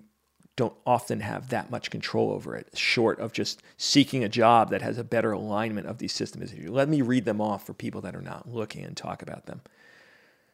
don't 0.56 0.76
often 0.86 1.20
have 1.22 1.50
that 1.50 1.72
much 1.72 1.90
control 1.90 2.32
over 2.32 2.56
it, 2.56 2.78
short 2.78 3.20
of 3.20 3.34
just 3.34 3.64
seeking 3.78 4.24
a 4.24 4.30
job 4.30 4.70
that 4.70 4.84
has 4.84 4.98
a 4.98 5.04
better 5.04 5.32
alignment 5.32 5.88
of 5.88 5.98
these 5.98 6.14
systems. 6.14 6.54
Let 6.54 6.90
me 6.90 7.02
read 7.02 7.26
them 7.26 7.42
off 7.42 7.66
for 7.66 7.74
people 7.74 8.02
that 8.02 8.16
are 8.16 8.22
not 8.22 8.48
looking 8.48 8.84
and 8.84 8.96
talk 8.96 9.22
about 9.22 9.48
them. 9.48 9.62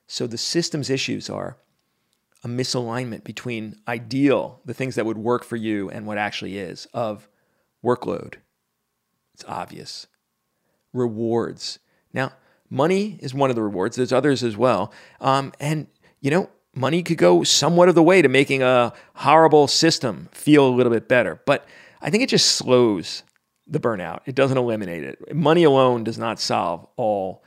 So 0.08 0.26
the 0.26 0.38
systems 0.38 0.90
issues 0.90 1.30
are 1.30 1.58
a 2.44 2.48
misalignment 2.48 3.26
between 3.26 3.76
ideal, 3.88 4.62
the 4.64 4.74
things 4.74 4.96
that 4.96 5.06
would 5.06 5.18
work 5.18 5.44
for 5.44 5.58
you, 5.58 5.90
and 5.90 6.08
what 6.08 6.18
actually 6.18 6.58
is, 6.58 6.88
of 6.94 7.28
workload. 7.84 8.36
It's 9.34 9.44
obvious. 9.46 10.08
Rewards. 10.94 11.80
Now, 12.14 12.32
money 12.70 13.20
is 13.22 13.34
one 13.34 13.50
of 13.50 13.58
the 13.58 13.62
rewards. 13.64 13.98
There's 13.98 14.14
others 14.14 14.44
as 14.44 14.56
well. 14.56 14.94
Um, 15.20 15.52
and, 15.60 15.88
you 16.22 16.32
know, 16.32 16.50
money 16.80 17.04
could 17.04 17.18
go 17.18 17.44
somewhat 17.44 17.90
of 17.90 17.96
the 17.96 18.04
way 18.04 18.22
to 18.22 18.30
making 18.30 18.64
a 18.64 18.94
horrible 19.16 19.68
system 19.68 20.30
feel 20.32 20.68
a 20.68 20.70
little 20.70 20.92
bit 20.92 21.08
better. 21.08 21.42
But 21.46 21.66
I 22.02 22.10
think 22.10 22.24
it 22.24 22.30
just 22.30 22.56
slows 22.56 23.24
the 23.68 23.80
burnout. 23.80 24.22
It 24.26 24.34
doesn't 24.34 24.58
eliminate 24.58 25.04
it. 25.04 25.36
Money 25.36 25.64
alone 25.64 26.04
does 26.04 26.18
not 26.18 26.40
solve 26.40 26.88
all 26.96 27.44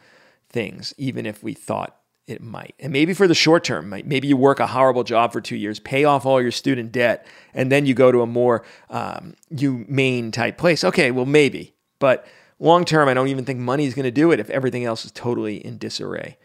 things, 0.51 0.95
even 0.99 1.25
if 1.25 1.43
we 1.43 1.55
thought 1.55 1.97
it 2.27 2.43
might. 2.43 2.75
And 2.79 2.93
maybe 2.93 3.15
for 3.15 3.27
the 3.27 3.35
short 3.35 3.65
term, 3.65 3.89
maybe 3.89 4.29
you 4.29 4.37
work 4.37 4.61
a 4.61 4.67
horrible 4.67 5.03
job 5.03 5.33
for 5.33 5.41
two 5.41 5.57
years, 5.57 5.81
pay 5.81 6.05
off 6.05 6.27
all 6.27 6.41
your 6.41 6.53
student 6.53 6.93
debt, 6.93 7.27
and 7.55 7.73
then 7.73 7.87
you 7.87 7.95
go 7.95 8.13
to 8.13 8.21
a 8.21 8.27
more 8.27 8.65
um, 8.91 9.35
humane 9.57 10.31
type 10.31 10.59
place. 10.59 10.85
Okay, 10.85 11.11
well, 11.11 11.27
maybe. 11.27 11.75
But 11.99 12.27
long 12.61 12.85
term, 12.85 13.09
I 13.09 13.15
don't 13.15 13.29
even 13.29 13.45
think 13.45 13.59
money 13.59 13.87
is 13.87 13.95
going 13.95 14.05
to 14.05 14.11
do 14.11 14.31
it 14.31 14.39
if 14.39 14.51
everything 14.51 14.85
else 14.85 15.05
is 15.05 15.11
totally 15.11 15.57
in 15.57 15.79
disarray. 15.79 16.37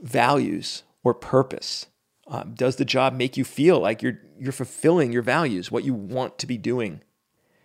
Values 0.00 0.84
or 1.02 1.12
purpose. 1.12 1.86
Um, 2.28 2.54
does 2.54 2.76
the 2.76 2.84
job 2.84 3.14
make 3.14 3.36
you 3.36 3.44
feel 3.44 3.78
like 3.78 4.02
you're 4.02 4.18
you're 4.38 4.52
fulfilling 4.52 5.12
your 5.12 5.22
values, 5.22 5.70
what 5.70 5.84
you 5.84 5.94
want 5.94 6.38
to 6.38 6.46
be 6.46 6.58
doing 6.58 7.00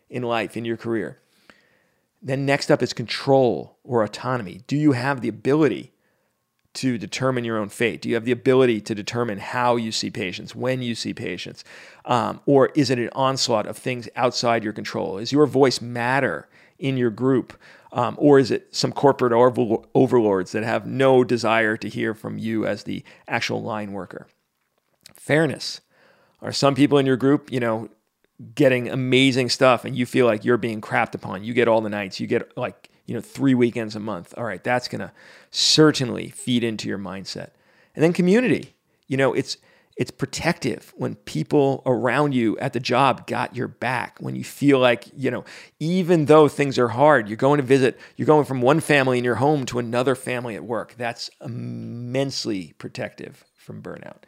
in 0.09 0.23
life, 0.23 0.55
in 0.55 0.65
your 0.65 0.77
career? 0.77 1.19
Then 2.21 2.45
next 2.45 2.69
up 2.69 2.83
is 2.83 2.93
control 2.93 3.77
or 3.83 4.03
autonomy. 4.03 4.61
Do 4.67 4.77
you 4.77 4.91
have 4.91 5.21
the 5.21 5.27
ability 5.27 5.91
to 6.73 6.97
determine 6.97 7.43
your 7.43 7.57
own 7.57 7.69
fate? 7.69 8.01
Do 8.01 8.09
you 8.09 8.15
have 8.15 8.25
the 8.25 8.31
ability 8.31 8.79
to 8.81 8.95
determine 8.95 9.39
how 9.39 9.75
you 9.75 9.91
see 9.91 10.09
patients, 10.09 10.55
when 10.55 10.81
you 10.81 10.95
see 10.95 11.13
patients? 11.13 11.63
Um, 12.05 12.39
or 12.45 12.67
is 12.75 12.89
it 12.89 12.99
an 12.99 13.09
onslaught 13.13 13.67
of 13.67 13.77
things 13.77 14.07
outside 14.15 14.63
your 14.63 14.71
control? 14.71 15.17
Is 15.17 15.31
your 15.31 15.45
voice 15.47 15.81
matter 15.81 16.47
in 16.79 16.95
your 16.95 17.09
group? 17.09 17.59
Um, 17.91 18.15
or 18.17 18.39
is 18.39 18.51
it 18.51 18.73
some 18.73 18.93
corporate 18.93 19.33
overlords 19.33 20.53
that 20.53 20.63
have 20.63 20.85
no 20.85 21.25
desire 21.25 21.75
to 21.75 21.89
hear 21.89 22.13
from 22.13 22.37
you 22.37 22.65
as 22.65 22.83
the 22.83 23.03
actual 23.27 23.61
line 23.61 23.91
worker? 23.91 24.27
Fairness. 25.31 25.79
Are 26.41 26.51
some 26.51 26.75
people 26.75 26.97
in 26.97 27.05
your 27.05 27.15
group, 27.15 27.53
you 27.53 27.61
know, 27.61 27.87
getting 28.53 28.89
amazing 28.89 29.47
stuff 29.47 29.85
and 29.85 29.95
you 29.95 30.05
feel 30.05 30.25
like 30.25 30.43
you're 30.43 30.57
being 30.57 30.81
crapped 30.81 31.15
upon? 31.15 31.45
You 31.45 31.53
get 31.53 31.69
all 31.69 31.79
the 31.79 31.89
nights, 31.89 32.19
you 32.19 32.27
get 32.27 32.57
like, 32.57 32.89
you 33.05 33.15
know, 33.15 33.21
three 33.21 33.55
weekends 33.55 33.95
a 33.95 34.01
month. 34.01 34.33
All 34.35 34.43
right, 34.43 34.61
that's 34.61 34.89
going 34.89 34.99
to 34.99 35.13
certainly 35.49 36.27
feed 36.27 36.65
into 36.65 36.89
your 36.89 36.97
mindset. 36.97 37.51
And 37.95 38.03
then 38.03 38.11
community. 38.11 38.75
You 39.07 39.15
know, 39.15 39.33
it's 39.33 39.55
it's 39.95 40.11
protective 40.11 40.93
when 40.97 41.15
people 41.15 41.81
around 41.85 42.33
you 42.33 42.57
at 42.57 42.73
the 42.73 42.81
job 42.81 43.25
got 43.25 43.55
your 43.55 43.69
back 43.69 44.17
when 44.19 44.35
you 44.35 44.43
feel 44.43 44.79
like 44.79 45.05
you 45.15 45.31
know 45.31 45.45
even 45.79 46.25
though 46.25 46.47
things 46.47 46.79
are 46.79 46.87
hard 46.87 47.27
you're 47.27 47.35
going 47.37 47.57
to 47.57 47.63
visit 47.63 47.99
you're 48.15 48.25
going 48.25 48.45
from 48.45 48.61
one 48.61 48.79
family 48.79 49.17
in 49.17 49.23
your 49.23 49.35
home 49.35 49.65
to 49.65 49.79
another 49.79 50.15
family 50.15 50.55
at 50.55 50.63
work 50.63 50.95
that's 50.97 51.29
immensely 51.41 52.73
protective 52.77 53.43
from 53.57 53.81
burnout 53.81 54.23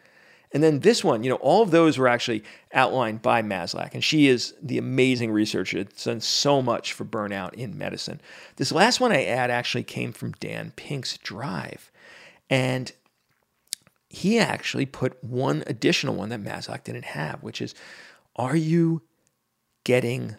and 0.53 0.61
then 0.61 0.81
this 0.81 1.03
one, 1.03 1.23
you 1.23 1.31
know, 1.31 1.37
all 1.37 1.63
of 1.63 1.71
those 1.71 1.97
were 1.97 2.07
actually 2.07 2.43
outlined 2.73 3.23
by 3.23 3.41
Maslach, 3.41 3.93
and 3.93 4.03
she 4.03 4.27
is 4.27 4.53
the 4.61 4.77
amazing 4.77 5.31
researcher 5.31 5.83
that's 5.83 6.03
done 6.03 6.21
so 6.21 6.61
much 6.61 6.93
for 6.93 7.03
burnout 7.03 7.53
in 7.55 7.75
medicine. 7.75 8.21
This 8.57 8.71
last 8.71 8.99
one 8.99 9.11
I 9.11 9.25
add 9.25 9.49
actually 9.49 9.83
came 9.83 10.13
from 10.13 10.33
Dan 10.33 10.71
Pink's 10.75 11.17
Drive. 11.17 11.91
And 12.49 12.91
he 14.09 14.37
actually 14.37 14.85
put 14.85 15.21
one 15.23 15.63
additional 15.65 16.13
one 16.13 16.29
that 16.29 16.43
Maslach 16.43 16.83
didn't 16.83 17.05
have, 17.05 17.41
which 17.41 17.59
is 17.59 17.73
are 18.35 18.55
you 18.55 19.01
getting 19.83 20.35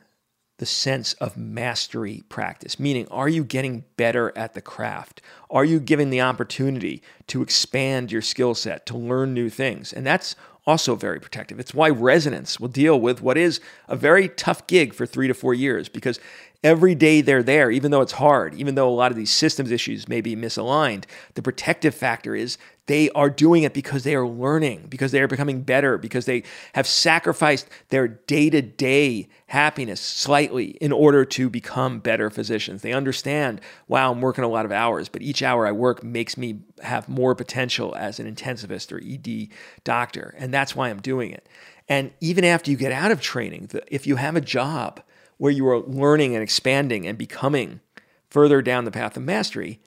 the 0.58 0.66
sense 0.66 1.14
of 1.14 1.36
mastery 1.36 2.22
practice? 2.28 2.78
Meaning, 2.78 3.08
are 3.08 3.28
you 3.28 3.44
getting 3.44 3.84
better 3.96 4.32
at 4.36 4.54
the 4.54 4.60
craft? 4.60 5.20
Are 5.50 5.64
you 5.64 5.80
given 5.80 6.10
the 6.10 6.20
opportunity 6.20 7.02
to 7.28 7.42
expand 7.42 8.12
your 8.12 8.22
skill 8.22 8.54
set, 8.54 8.86
to 8.86 8.96
learn 8.96 9.34
new 9.34 9.50
things? 9.50 9.92
And 9.92 10.06
that's 10.06 10.36
also 10.66 10.96
very 10.96 11.20
protective. 11.20 11.60
It's 11.60 11.74
why 11.74 11.90
residents 11.90 12.58
will 12.58 12.68
deal 12.68 12.98
with 12.98 13.20
what 13.20 13.36
is 13.36 13.60
a 13.88 13.96
very 13.96 14.28
tough 14.28 14.66
gig 14.66 14.94
for 14.94 15.06
three 15.06 15.28
to 15.28 15.34
four 15.34 15.54
years 15.54 15.88
because 15.88 16.18
every 16.64 16.94
day 16.94 17.20
they're 17.20 17.42
there, 17.42 17.70
even 17.70 17.90
though 17.90 18.00
it's 18.00 18.12
hard, 18.12 18.54
even 18.54 18.74
though 18.74 18.88
a 18.88 18.90
lot 18.90 19.12
of 19.12 19.16
these 19.16 19.30
systems 19.30 19.70
issues 19.70 20.08
may 20.08 20.22
be 20.22 20.34
misaligned, 20.34 21.04
the 21.34 21.42
protective 21.42 21.94
factor 21.94 22.34
is 22.34 22.56
they 22.86 23.10
are 23.10 23.30
doing 23.30 23.62
it 23.62 23.74
because 23.74 24.02
they 24.04 24.14
are 24.14 24.26
learning, 24.26 24.86
because 24.88 25.12
they 25.12 25.20
are 25.20 25.28
becoming 25.28 25.60
better, 25.60 25.98
because 25.98 26.24
they 26.24 26.42
have 26.72 26.86
sacrificed 26.86 27.68
their 27.90 28.08
day 28.08 28.50
to 28.50 28.62
day 28.62 29.28
happiness 29.46 30.00
slightly 30.00 30.70
in 30.80 30.90
order 30.90 31.24
to 31.24 31.48
become 31.50 32.00
better 32.00 32.30
physicians. 32.30 32.82
They 32.82 32.92
understand, 32.92 33.60
wow, 33.86 34.10
I'm 34.10 34.22
working 34.22 34.44
a 34.44 34.48
lot 34.48 34.64
of 34.64 34.72
hours, 34.72 35.08
but 35.08 35.22
each 35.22 35.42
hour 35.42 35.66
I 35.66 35.72
work 35.72 36.02
makes 36.02 36.36
me 36.36 36.60
have 36.82 37.08
more 37.08 37.34
potential 37.34 37.94
as 37.94 38.18
an 38.18 38.34
intensivist 38.34 38.90
or 38.90 39.00
ED 39.04 39.48
doctor. 39.84 40.34
And 40.38 40.52
that's 40.52 40.74
why 40.74 40.88
I'm 40.88 41.00
doing 41.00 41.30
it. 41.30 41.46
And 41.88 42.12
even 42.20 42.44
after 42.44 42.70
you 42.70 42.78
get 42.78 42.92
out 42.92 43.10
of 43.10 43.20
training, 43.20 43.70
if 43.88 44.06
you 44.06 44.16
have 44.16 44.36
a 44.36 44.40
job 44.40 45.02
where 45.36 45.52
you 45.52 45.66
are 45.68 45.80
learning 45.80 46.34
and 46.34 46.42
expanding 46.42 47.06
and 47.06 47.18
becoming 47.18 47.80
further 48.28 48.62
down 48.62 48.84
the 48.84 48.90
path 48.90 49.16
of 49.16 49.22
mastery, 49.22 49.80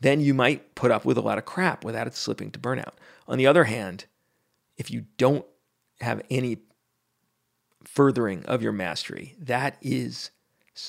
then 0.00 0.20
you 0.20 0.34
might 0.34 0.74
put 0.74 0.90
up 0.90 1.04
with 1.04 1.16
a 1.16 1.22
lot 1.22 1.38
of 1.38 1.44
crap 1.44 1.84
without 1.84 2.06
it 2.06 2.14
slipping 2.14 2.50
to 2.50 2.58
burnout. 2.58 2.94
On 3.26 3.38
the 3.38 3.46
other 3.46 3.64
hand, 3.64 4.04
if 4.76 4.90
you 4.90 5.06
don't 5.16 5.46
have 6.00 6.20
any 6.30 6.58
furthering 7.84 8.44
of 8.46 8.62
your 8.62 8.72
mastery, 8.72 9.34
that 9.38 9.76
is 9.80 10.30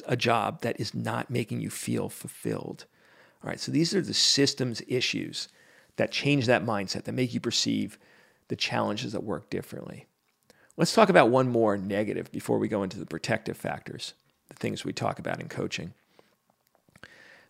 a 0.07 0.17
job 0.17 0.61
that 0.61 0.79
is 0.79 0.93
not 0.93 1.29
making 1.29 1.61
you 1.61 1.69
feel 1.69 2.09
fulfilled. 2.09 2.85
All 3.43 3.49
right, 3.49 3.59
so 3.59 3.71
these 3.71 3.93
are 3.93 4.01
the 4.01 4.13
systems 4.13 4.81
issues 4.87 5.47
that 5.97 6.11
change 6.11 6.47
that 6.47 6.65
mindset, 6.65 7.03
that 7.03 7.13
make 7.13 7.33
you 7.33 7.39
perceive 7.39 7.97
the 8.47 8.55
challenges 8.55 9.11
that 9.13 9.23
work 9.23 9.49
differently. 9.49 10.07
Let's 10.77 10.93
talk 10.93 11.09
about 11.09 11.29
one 11.29 11.47
more 11.49 11.77
negative 11.77 12.31
before 12.31 12.59
we 12.59 12.67
go 12.67 12.83
into 12.83 12.99
the 12.99 13.05
protective 13.05 13.55
factors, 13.55 14.13
the 14.49 14.55
things 14.55 14.83
we 14.83 14.91
talk 14.91 15.19
about 15.19 15.39
in 15.39 15.47
coaching. 15.47 15.93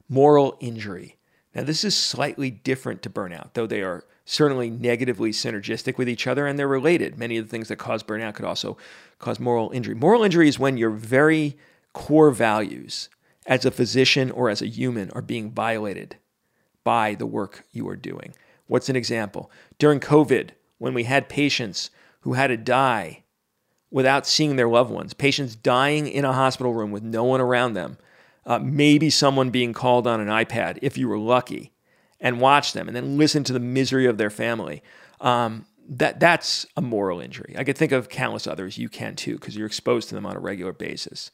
Moral 0.07 0.57
injury. 0.59 1.17
Now, 1.55 1.63
this 1.63 1.83
is 1.83 1.97
slightly 1.97 2.51
different 2.51 3.01
to 3.03 3.09
burnout, 3.09 3.53
though 3.53 3.65
they 3.65 3.81
are 3.81 4.03
certainly 4.25 4.69
negatively 4.69 5.31
synergistic 5.31 5.97
with 5.97 6.09
each 6.09 6.27
other 6.27 6.45
and 6.45 6.59
they're 6.59 6.67
related. 6.67 7.17
Many 7.17 7.37
of 7.37 7.45
the 7.45 7.49
things 7.49 7.69
that 7.69 7.77
cause 7.77 8.03
burnout 8.03 8.35
could 8.35 8.45
also 8.45 8.77
cause 9.17 9.39
moral 9.39 9.71
injury. 9.71 9.95
Moral 9.95 10.23
injury 10.23 10.47
is 10.47 10.59
when 10.59 10.77
your 10.77 10.89
very 10.89 11.57
core 11.93 12.31
values 12.31 13.09
as 13.47 13.65
a 13.65 13.71
physician 13.71 14.29
or 14.31 14.49
as 14.49 14.61
a 14.61 14.67
human 14.67 15.09
are 15.11 15.21
being 15.21 15.51
violated 15.51 16.17
by 16.83 17.15
the 17.15 17.25
work 17.25 17.65
you 17.71 17.87
are 17.87 17.95
doing. 17.95 18.35
What's 18.67 18.89
an 18.89 18.95
example? 18.95 19.49
During 19.79 19.99
COVID, 19.99 20.49
when 20.77 20.93
we 20.93 21.03
had 21.03 21.29
patients 21.29 21.89
who 22.25 22.33
had 22.33 22.47
to 22.47 22.57
die 22.57 23.23
without 23.91 24.25
seeing 24.25 24.55
their 24.55 24.67
loved 24.67 24.89
ones, 24.89 25.13
patients 25.13 25.55
dying 25.55 26.07
in 26.07 26.25
a 26.25 26.33
hospital 26.33 26.73
room 26.73 26.91
with 26.91 27.03
no 27.03 27.23
one 27.23 27.39
around 27.39 27.73
them, 27.73 27.99
uh, 28.47 28.57
maybe 28.57 29.11
someone 29.11 29.51
being 29.51 29.73
called 29.73 30.07
on 30.07 30.19
an 30.19 30.27
iPad 30.27 30.79
if 30.81 30.97
you 30.97 31.07
were 31.07 31.19
lucky, 31.19 31.71
and 32.19 32.41
watch 32.41 32.73
them 32.73 32.87
and 32.87 32.95
then 32.95 33.15
listen 33.15 33.43
to 33.43 33.53
the 33.53 33.59
misery 33.59 34.07
of 34.07 34.17
their 34.17 34.31
family. 34.31 34.81
Um, 35.21 35.67
that 35.87 36.19
that's 36.19 36.65
a 36.75 36.81
moral 36.81 37.21
injury. 37.21 37.53
I 37.55 37.63
could 37.63 37.77
think 37.77 37.91
of 37.91 38.09
countless 38.09 38.47
others. 38.47 38.79
You 38.79 38.89
can 38.89 39.15
too, 39.15 39.35
because 39.35 39.55
you're 39.55 39.67
exposed 39.67 40.09
to 40.09 40.15
them 40.15 40.25
on 40.25 40.35
a 40.35 40.39
regular 40.39 40.73
basis. 40.73 41.29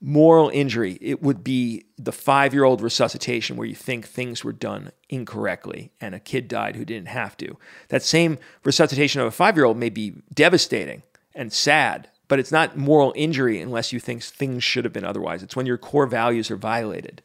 Moral 0.00 0.50
injury, 0.50 0.98
it 1.00 1.22
would 1.22 1.42
be 1.42 1.86
the 1.98 2.12
five 2.12 2.52
year 2.52 2.64
old 2.64 2.80
resuscitation 2.82 3.56
where 3.56 3.66
you 3.66 3.74
think 3.74 4.06
things 4.06 4.44
were 4.44 4.52
done 4.52 4.90
incorrectly 5.08 5.90
and 6.00 6.14
a 6.14 6.20
kid 6.20 6.48
died 6.48 6.76
who 6.76 6.84
didn't 6.84 7.08
have 7.08 7.36
to. 7.38 7.56
That 7.88 8.02
same 8.02 8.38
resuscitation 8.62 9.20
of 9.20 9.26
a 9.26 9.30
five 9.30 9.56
year 9.56 9.64
old 9.64 9.78
may 9.78 9.88
be 9.88 10.14
devastating 10.34 11.02
and 11.34 11.52
sad, 11.52 12.08
but 12.28 12.38
it's 12.38 12.52
not 12.52 12.76
moral 12.76 13.12
injury 13.16 13.60
unless 13.60 13.92
you 13.92 13.98
think 14.00 14.22
things 14.22 14.62
should 14.62 14.84
have 14.84 14.92
been 14.92 15.04
otherwise. 15.04 15.42
It's 15.42 15.56
when 15.56 15.66
your 15.66 15.78
core 15.78 16.06
values 16.06 16.50
are 16.50 16.56
violated 16.56 17.22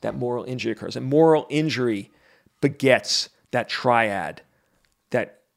that 0.00 0.14
moral 0.14 0.44
injury 0.44 0.72
occurs. 0.72 0.96
And 0.96 1.06
moral 1.06 1.46
injury 1.50 2.10
begets 2.60 3.28
that 3.50 3.68
triad 3.68 4.42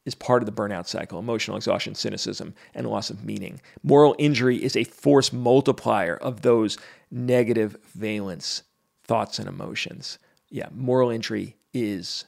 is 0.04 0.14
part 0.14 0.42
of 0.42 0.46
the 0.46 0.52
burnout 0.52 0.86
cycle 0.86 1.18
emotional 1.18 1.56
exhaustion, 1.56 1.94
cynicism, 1.94 2.54
and 2.74 2.88
loss 2.88 3.10
of 3.10 3.24
meaning. 3.24 3.60
Moral 3.82 4.14
injury 4.18 4.62
is 4.62 4.76
a 4.76 4.84
force 4.84 5.32
multiplier 5.32 6.16
of 6.16 6.42
those 6.42 6.78
negative 7.10 7.76
valence 7.94 8.62
thoughts 9.04 9.38
and 9.38 9.48
emotions. 9.48 10.18
Yeah, 10.50 10.68
moral 10.72 11.10
injury 11.10 11.56
is 11.72 12.24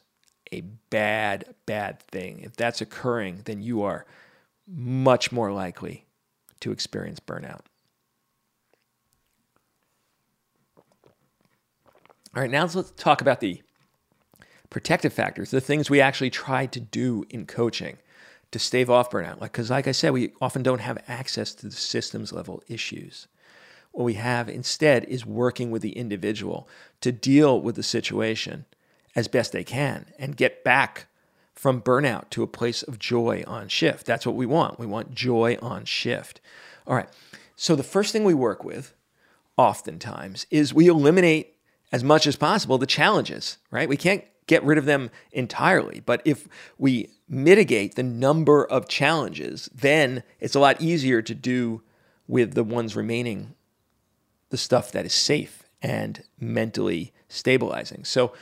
a 0.52 0.62
bad, 0.90 1.54
bad 1.66 2.00
thing. 2.00 2.40
If 2.40 2.56
that's 2.56 2.80
occurring, 2.80 3.42
then 3.44 3.62
you 3.62 3.82
are 3.82 4.06
much 4.66 5.32
more 5.32 5.52
likely 5.52 6.06
to 6.60 6.72
experience 6.72 7.20
burnout. 7.20 7.60
All 12.36 12.42
right, 12.42 12.50
now 12.50 12.62
let's 12.62 12.90
talk 12.92 13.20
about 13.20 13.40
the 13.40 13.62
protective 14.74 15.12
factors, 15.12 15.52
the 15.52 15.60
things 15.60 15.88
we 15.88 16.00
actually 16.00 16.30
try 16.30 16.66
to 16.66 16.80
do 16.80 17.24
in 17.30 17.46
coaching 17.46 17.96
to 18.50 18.58
stave 18.58 18.90
off 18.90 19.08
burnout. 19.08 19.40
Like, 19.40 19.52
because 19.52 19.70
like 19.70 19.86
I 19.86 19.92
said, 19.92 20.12
we 20.12 20.32
often 20.40 20.64
don't 20.64 20.80
have 20.80 20.98
access 21.06 21.54
to 21.54 21.68
the 21.68 21.76
systems 21.76 22.32
level 22.32 22.60
issues. 22.66 23.28
What 23.92 24.02
we 24.02 24.14
have 24.14 24.48
instead 24.48 25.04
is 25.04 25.24
working 25.24 25.70
with 25.70 25.80
the 25.80 25.96
individual 25.96 26.68
to 27.02 27.12
deal 27.12 27.60
with 27.60 27.76
the 27.76 27.84
situation 27.84 28.64
as 29.14 29.28
best 29.28 29.52
they 29.52 29.62
can 29.62 30.06
and 30.18 30.36
get 30.36 30.64
back 30.64 31.06
from 31.54 31.80
burnout 31.80 32.28
to 32.30 32.42
a 32.42 32.48
place 32.48 32.82
of 32.82 32.98
joy 32.98 33.44
on 33.46 33.68
shift. 33.68 34.04
That's 34.04 34.26
what 34.26 34.34
we 34.34 34.44
want. 34.44 34.80
We 34.80 34.86
want 34.86 35.14
joy 35.14 35.56
on 35.62 35.84
shift. 35.84 36.40
All 36.84 36.96
right. 36.96 37.08
So 37.54 37.76
the 37.76 37.84
first 37.84 38.10
thing 38.12 38.24
we 38.24 38.34
work 38.34 38.64
with 38.64 38.92
oftentimes 39.56 40.48
is 40.50 40.74
we 40.74 40.88
eliminate 40.88 41.54
as 41.92 42.02
much 42.02 42.26
as 42.26 42.34
possible 42.34 42.76
the 42.76 42.86
challenges, 42.86 43.58
right? 43.70 43.88
We 43.88 43.96
can't 43.96 44.24
get 44.46 44.62
rid 44.64 44.78
of 44.78 44.84
them 44.84 45.10
entirely. 45.32 46.00
But 46.00 46.22
if 46.24 46.48
we 46.78 47.10
mitigate 47.28 47.94
the 47.94 48.02
number 48.02 48.64
of 48.64 48.88
challenges, 48.88 49.68
then 49.74 50.22
it's 50.40 50.54
a 50.54 50.60
lot 50.60 50.80
easier 50.80 51.22
to 51.22 51.34
do 51.34 51.82
with 52.26 52.54
the 52.54 52.64
ones 52.64 52.96
remaining 52.96 53.54
the 54.50 54.56
stuff 54.56 54.92
that 54.92 55.06
is 55.06 55.12
safe 55.12 55.64
and 55.82 56.22
mentally 56.38 57.12
stabilizing. 57.28 58.04
So 58.04 58.32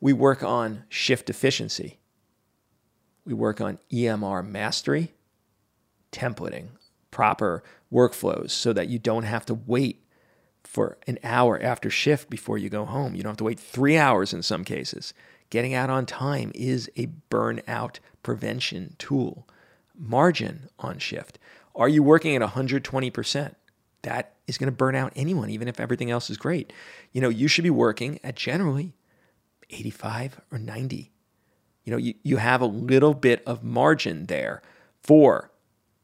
we 0.00 0.12
work 0.12 0.42
on 0.42 0.84
shift 0.88 1.28
efficiency. 1.28 1.98
We 3.24 3.34
work 3.34 3.60
on 3.60 3.78
EMR 3.92 4.46
mastery, 4.46 5.12
templating, 6.12 6.68
proper 7.10 7.62
workflows 7.92 8.50
so 8.50 8.72
that 8.72 8.88
you 8.88 8.98
don't 8.98 9.24
have 9.24 9.46
to 9.46 9.54
wait 9.54 10.04
for 10.64 10.98
an 11.06 11.18
hour 11.24 11.60
after 11.62 11.88
shift 11.90 12.28
before 12.28 12.58
you 12.58 12.68
go 12.68 12.84
home. 12.84 13.14
You 13.14 13.22
don't 13.22 13.30
have 13.30 13.36
to 13.38 13.44
wait 13.44 13.60
three 13.60 13.96
hours 13.96 14.32
in 14.32 14.42
some 14.42 14.64
cases. 14.64 15.14
Getting 15.50 15.74
out 15.74 15.90
on 15.90 16.06
time 16.06 16.52
is 16.54 16.90
a 16.96 17.08
burnout 17.30 17.98
prevention 18.22 18.96
tool. 18.98 19.46
Margin 19.98 20.68
on 20.78 20.98
shift. 20.98 21.38
Are 21.74 21.88
you 21.88 22.02
working 22.02 22.34
at 22.34 22.42
120%? 22.42 23.54
That 24.02 24.34
is 24.46 24.58
going 24.58 24.68
to 24.68 24.76
burn 24.76 24.94
out 24.94 25.12
anyone, 25.16 25.50
even 25.50 25.68
if 25.68 25.80
everything 25.80 26.10
else 26.10 26.30
is 26.30 26.36
great. 26.36 26.72
You 27.12 27.20
know, 27.20 27.28
you 27.28 27.48
should 27.48 27.64
be 27.64 27.70
working 27.70 28.20
at 28.22 28.36
generally 28.36 28.94
85 29.70 30.40
or 30.50 30.58
90. 30.58 31.10
You 31.84 31.90
know, 31.90 31.96
you, 31.96 32.14
you 32.22 32.36
have 32.38 32.60
a 32.60 32.66
little 32.66 33.14
bit 33.14 33.42
of 33.46 33.62
margin 33.62 34.26
there 34.26 34.62
for 35.02 35.50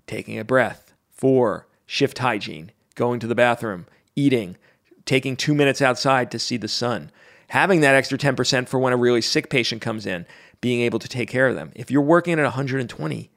taking 0.06 0.38
a 0.38 0.44
breath, 0.44 0.94
for 1.10 1.66
shift 1.86 2.18
hygiene, 2.18 2.72
going 2.94 3.20
to 3.20 3.26
the 3.26 3.34
bathroom, 3.34 3.86
eating, 4.14 4.56
taking 5.04 5.36
two 5.36 5.54
minutes 5.54 5.82
outside 5.82 6.30
to 6.30 6.38
see 6.38 6.56
the 6.56 6.68
sun, 6.68 7.10
having 7.52 7.82
that 7.82 7.94
extra 7.94 8.16
10% 8.16 8.66
for 8.66 8.78
when 8.78 8.94
a 8.94 8.96
really 8.96 9.20
sick 9.20 9.50
patient 9.50 9.82
comes 9.82 10.06
in, 10.06 10.24
being 10.62 10.80
able 10.80 10.98
to 10.98 11.06
take 11.06 11.28
care 11.28 11.48
of 11.48 11.54
them. 11.54 11.70
If 11.74 11.90
you're 11.90 12.00
working 12.00 12.40
at 12.40 12.44
120, 12.44 13.30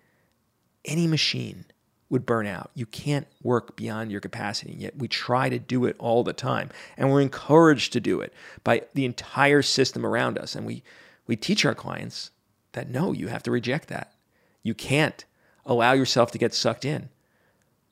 any 0.86 1.06
machine 1.06 1.66
would 2.10 2.26
burn 2.26 2.48
out. 2.48 2.72
You 2.74 2.86
can't 2.86 3.28
work 3.44 3.76
beyond 3.76 4.14
your 4.14 4.22
capacity. 4.22 4.72
Yet 4.72 4.96
we 4.98 5.10
try 5.10 5.50
to 5.50 5.60
do 5.60 5.84
it 5.84 5.98
all 6.00 6.24
the 6.24 6.32
time. 6.32 6.70
And 6.96 7.12
we're 7.12 7.20
encouraged 7.20 7.92
to 7.92 8.00
do 8.00 8.22
it 8.22 8.34
by 8.64 8.84
the 8.94 9.04
entire 9.04 9.62
system 9.62 10.06
around 10.06 10.38
us. 10.38 10.56
And 10.56 10.66
we, 10.66 10.82
we 11.28 11.36
teach 11.36 11.66
our 11.66 11.76
clients 11.76 12.32
that 12.72 12.90
no, 12.90 13.12
you 13.12 13.28
have 13.28 13.44
to 13.44 13.52
reject 13.52 13.90
that. 13.90 14.14
You 14.64 14.74
can't 14.74 15.26
allow 15.66 15.92
yourself 15.92 16.32
to 16.32 16.38
get 16.38 16.54
sucked 16.54 16.86
in. 16.86 17.10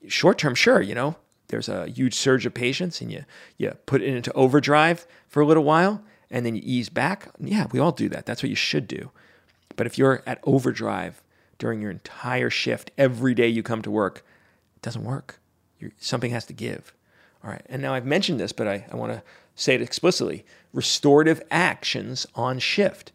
Short 0.07 0.37
term, 0.37 0.55
sure, 0.55 0.81
you 0.81 0.95
know, 0.95 1.17
there's 1.49 1.67
a 1.67 1.87
huge 1.87 2.13
surge 2.13 2.45
of 2.45 2.53
patients 2.53 3.01
and 3.01 3.11
you, 3.11 3.25
you 3.57 3.71
put 3.85 4.01
it 4.01 4.07
into 4.07 4.31
overdrive 4.31 5.05
for 5.27 5.41
a 5.41 5.45
little 5.45 5.65
while 5.65 6.01
and 6.33 6.43
then 6.45 6.55
you 6.55 6.61
ease 6.65 6.89
back, 6.89 7.29
yeah, 7.39 7.67
we 7.71 7.79
all 7.79 7.91
do 7.91 8.09
that. 8.09 8.25
That's 8.25 8.41
what 8.41 8.49
you 8.49 8.55
should 8.55 8.87
do. 8.87 9.11
But 9.75 9.85
if 9.85 9.97
you're 9.99 10.23
at 10.25 10.39
overdrive 10.43 11.21
during 11.59 11.79
your 11.79 11.91
entire 11.91 12.49
shift, 12.49 12.91
every 12.97 13.35
day 13.35 13.47
you 13.47 13.61
come 13.61 13.83
to 13.83 13.91
work, 13.91 14.25
it 14.75 14.81
doesn't 14.81 15.03
work. 15.03 15.39
You're, 15.79 15.91
something 15.99 16.31
has 16.31 16.45
to 16.45 16.53
give. 16.53 16.91
All 17.43 17.51
right. 17.51 17.61
And 17.67 17.81
now 17.83 17.93
I've 17.93 18.05
mentioned 18.05 18.39
this, 18.39 18.51
but 18.51 18.67
I, 18.67 18.85
I 18.91 18.95
want 18.95 19.13
to 19.13 19.21
say 19.55 19.75
it 19.75 19.81
explicitly 19.81 20.43
restorative 20.73 21.39
actions 21.51 22.25
on 22.33 22.57
shift. 22.57 23.11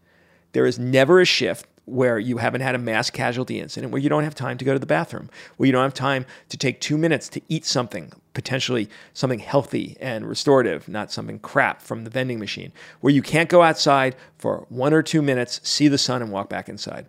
There 0.53 0.65
is 0.65 0.79
never 0.79 1.21
a 1.21 1.25
shift 1.25 1.67
where 1.89 2.19
you 2.19 2.39
haven't 2.39 2.61
had 2.61 2.75
a 2.75 2.79
mass 2.79 3.11
casualty 3.11 3.59
incident, 3.59 3.93
where 3.93 4.01
you 4.01 4.09
don't 4.09 4.25
have 4.25 4.35
time 4.35 4.59
to 4.59 4.65
go 4.65 4.73
to 4.73 4.79
the 4.79 4.87
bathroom, 4.87 5.31
where 5.57 5.67
you 5.67 5.73
don't 5.73 5.83
have 5.83 5.95
time 5.95 6.27
to 6.49 6.57
take 6.57 6.81
two 6.81 6.99
minutes 6.99 7.29
to 7.31 7.41
eat 7.49 7.65
something, 7.65 8.13
potentially 8.35 8.89
something 9.15 9.39
healthy 9.39 9.97
and 10.01 10.29
restorative, 10.29 10.89
not 10.89 11.11
something 11.11 11.39
crap 11.39 11.81
from 11.83 12.05
the 12.05 12.11
vending 12.11 12.39
machine, 12.39 12.73
where 13.01 13.13
you 13.13 13.23
can't 13.23 13.49
go 13.49 13.63
outside 13.63 14.15
for 14.37 14.67
one 14.69 14.93
or 14.93 15.03
two 15.03 15.23
minutes, 15.23 15.61
see 15.63 15.89
the 15.89 15.99
sun, 15.99 16.23
and 16.23 16.31
walk 16.31 16.49
back 16.49 16.69
inside. 16.69 17.07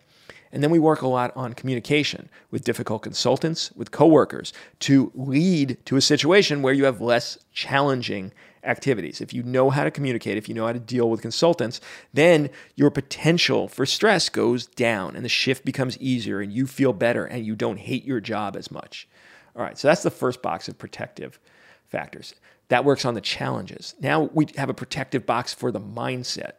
And 0.51 0.63
then 0.63 0.71
we 0.71 0.79
work 0.79 1.01
a 1.01 1.07
lot 1.07 1.31
on 1.35 1.53
communication 1.53 2.29
with 2.49 2.63
difficult 2.63 3.03
consultants, 3.03 3.71
with 3.73 3.91
coworkers 3.91 4.51
to 4.79 5.11
lead 5.13 5.77
to 5.85 5.95
a 5.95 6.01
situation 6.01 6.61
where 6.61 6.73
you 6.73 6.85
have 6.85 7.01
less 7.01 7.37
challenging 7.53 8.31
activities. 8.63 9.21
If 9.21 9.33
you 9.33 9.43
know 9.43 9.69
how 9.69 9.83
to 9.83 9.91
communicate, 9.91 10.37
if 10.37 10.49
you 10.49 10.55
know 10.55 10.65
how 10.65 10.73
to 10.73 10.79
deal 10.79 11.09
with 11.09 11.21
consultants, 11.21 11.79
then 12.13 12.49
your 12.75 12.89
potential 12.89 13.67
for 13.67 13.85
stress 13.85 14.29
goes 14.29 14.65
down 14.65 15.15
and 15.15 15.23
the 15.23 15.29
shift 15.29 15.65
becomes 15.65 15.97
easier 15.99 16.39
and 16.39 16.51
you 16.51 16.67
feel 16.67 16.93
better 16.93 17.25
and 17.25 17.45
you 17.45 17.55
don't 17.55 17.79
hate 17.79 18.05
your 18.05 18.19
job 18.19 18.55
as 18.55 18.71
much. 18.71 19.07
All 19.55 19.63
right, 19.63 19.77
so 19.77 19.87
that's 19.87 20.03
the 20.03 20.11
first 20.11 20.41
box 20.41 20.67
of 20.67 20.77
protective 20.77 21.39
factors. 21.87 22.35
That 22.69 22.85
works 22.85 23.05
on 23.05 23.15
the 23.15 23.21
challenges. 23.21 23.95
Now 23.99 24.29
we 24.33 24.47
have 24.57 24.69
a 24.69 24.73
protective 24.73 25.25
box 25.25 25.53
for 25.53 25.71
the 25.71 25.81
mindset. 25.81 26.53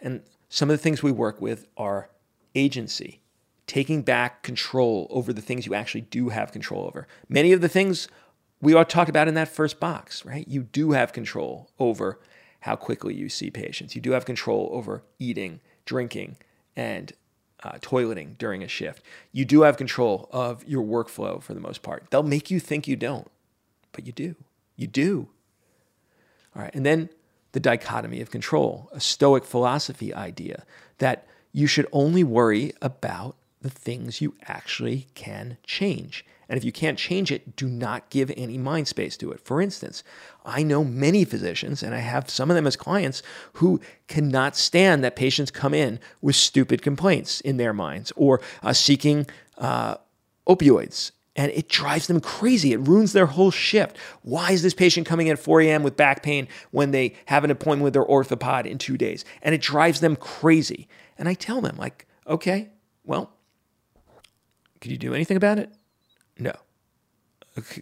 And 0.00 0.22
some 0.48 0.70
of 0.70 0.74
the 0.74 0.82
things 0.82 1.02
we 1.02 1.12
work 1.12 1.40
with 1.40 1.66
are 1.76 2.10
agency, 2.54 3.20
taking 3.66 4.02
back 4.02 4.42
control 4.42 5.06
over 5.10 5.32
the 5.32 5.42
things 5.42 5.66
you 5.66 5.74
actually 5.74 6.02
do 6.02 6.30
have 6.30 6.52
control 6.52 6.84
over. 6.84 7.06
Many 7.28 7.52
of 7.52 7.60
the 7.60 7.68
things 7.68 8.08
we 8.60 8.74
all 8.74 8.84
talked 8.84 9.10
about 9.10 9.28
in 9.28 9.34
that 9.34 9.48
first 9.48 9.78
box, 9.78 10.24
right? 10.24 10.46
You 10.48 10.62
do 10.62 10.92
have 10.92 11.12
control 11.12 11.70
over 11.78 12.18
how 12.60 12.76
quickly 12.76 13.14
you 13.14 13.28
see 13.28 13.50
patients. 13.50 13.94
You 13.94 14.00
do 14.00 14.12
have 14.12 14.24
control 14.24 14.68
over 14.72 15.02
eating, 15.18 15.60
drinking, 15.84 16.36
and 16.74 17.12
uh, 17.62 17.72
toileting 17.80 18.36
during 18.38 18.62
a 18.62 18.68
shift. 18.68 19.02
You 19.32 19.44
do 19.44 19.62
have 19.62 19.76
control 19.76 20.28
of 20.32 20.64
your 20.66 20.84
workflow 20.84 21.42
for 21.42 21.54
the 21.54 21.60
most 21.60 21.82
part. 21.82 22.06
They'll 22.10 22.22
make 22.22 22.50
you 22.50 22.60
think 22.60 22.88
you 22.88 22.96
don't, 22.96 23.28
but 23.92 24.06
you 24.06 24.12
do. 24.12 24.36
You 24.76 24.86
do. 24.86 25.28
All 26.54 26.62
right. 26.62 26.74
And 26.74 26.84
then 26.84 27.08
the 27.52 27.60
dichotomy 27.60 28.20
of 28.20 28.30
control, 28.30 28.90
a 28.92 29.00
Stoic 29.00 29.44
philosophy 29.44 30.12
idea 30.12 30.64
that 30.98 31.26
you 31.52 31.66
should 31.66 31.86
only 31.92 32.24
worry 32.24 32.72
about 32.82 33.36
the 33.62 33.70
things 33.70 34.20
you 34.20 34.34
actually 34.42 35.06
can 35.14 35.56
change. 35.64 36.24
And 36.48 36.56
if 36.56 36.64
you 36.64 36.72
can't 36.72 36.98
change 36.98 37.32
it, 37.32 37.56
do 37.56 37.68
not 37.68 38.08
give 38.10 38.30
any 38.36 38.56
mind 38.56 38.86
space 38.86 39.16
to 39.18 39.32
it. 39.32 39.40
For 39.40 39.60
instance, 39.60 40.04
I 40.44 40.62
know 40.62 40.84
many 40.84 41.24
physicians, 41.24 41.82
and 41.82 41.94
I 41.94 41.98
have 41.98 42.30
some 42.30 42.50
of 42.50 42.54
them 42.54 42.66
as 42.66 42.76
clients, 42.76 43.22
who 43.54 43.80
cannot 44.06 44.56
stand 44.56 45.02
that 45.02 45.16
patients 45.16 45.50
come 45.50 45.74
in 45.74 45.98
with 46.20 46.36
stupid 46.36 46.82
complaints 46.82 47.40
in 47.40 47.56
their 47.56 47.72
minds 47.72 48.12
or 48.14 48.40
uh, 48.62 48.72
seeking 48.72 49.26
uh, 49.58 49.96
opioids. 50.46 51.10
And 51.34 51.52
it 51.52 51.68
drives 51.68 52.06
them 52.06 52.20
crazy. 52.20 52.72
It 52.72 52.80
ruins 52.80 53.12
their 53.12 53.26
whole 53.26 53.50
shift. 53.50 53.98
Why 54.22 54.52
is 54.52 54.62
this 54.62 54.72
patient 54.72 55.06
coming 55.06 55.26
in 55.26 55.34
at 55.34 55.38
4 55.38 55.60
a.m. 55.62 55.82
with 55.82 55.96
back 55.96 56.22
pain 56.22 56.48
when 56.70 56.92
they 56.92 57.14
have 57.26 57.44
an 57.44 57.50
appointment 57.50 57.82
with 57.82 57.92
their 57.92 58.06
orthopod 58.06 58.64
in 58.64 58.78
two 58.78 58.96
days? 58.96 59.24
And 59.42 59.54
it 59.54 59.60
drives 59.60 60.00
them 60.00 60.16
crazy. 60.16 60.88
And 61.18 61.28
I 61.28 61.34
tell 61.34 61.60
them, 61.60 61.76
like, 61.76 62.06
okay, 62.26 62.70
well, 63.04 63.32
could 64.80 64.90
you 64.90 64.96
do 64.96 65.12
anything 65.12 65.36
about 65.36 65.58
it? 65.58 65.70
No. 66.38 66.52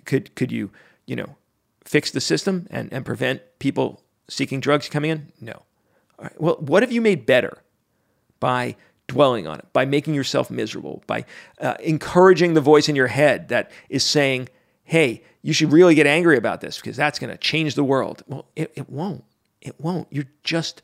Could 0.05 0.35
could 0.35 0.53
you, 0.53 0.71
you 1.07 1.17
know, 1.17 1.37
fix 1.85 2.11
the 2.11 2.21
system 2.21 2.67
and, 2.71 2.93
and 2.93 3.05
prevent 3.05 3.43
people 3.59 4.03
seeking 4.29 4.61
drugs 4.61 4.89
coming 4.89 5.11
in? 5.11 5.33
No. 5.41 5.63
All 6.19 6.25
right. 6.25 6.41
Well, 6.41 6.57
what 6.61 6.83
have 6.83 6.93
you 6.93 7.01
made 7.01 7.27
better 7.27 7.59
by 8.41 8.77
dwelling 9.07 9.47
on 9.47 9.59
it, 9.59 9.67
by 9.73 9.85
making 9.85 10.15
yourself 10.15 10.51
miserable, 10.51 11.03
by 11.07 11.25
uh, 11.61 11.75
encouraging 11.81 12.55
the 12.55 12.61
voice 12.61 12.89
in 12.89 12.97
your 12.97 13.09
head 13.09 13.49
that 13.49 13.71
is 13.89 14.03
saying, 14.03 14.49
hey, 14.85 15.23
you 15.43 15.53
should 15.53 15.73
really 15.73 15.95
get 15.95 16.07
angry 16.07 16.37
about 16.37 16.61
this 16.61 16.77
because 16.77 16.97
that's 16.97 17.19
going 17.19 17.31
to 17.31 17.37
change 17.37 17.75
the 17.75 17.85
world? 17.85 18.23
Well, 18.27 18.47
it, 18.57 18.73
it 18.75 18.89
won't. 18.89 19.25
It 19.61 19.79
won't. 19.81 20.09
You're 20.11 20.29
just 20.43 20.83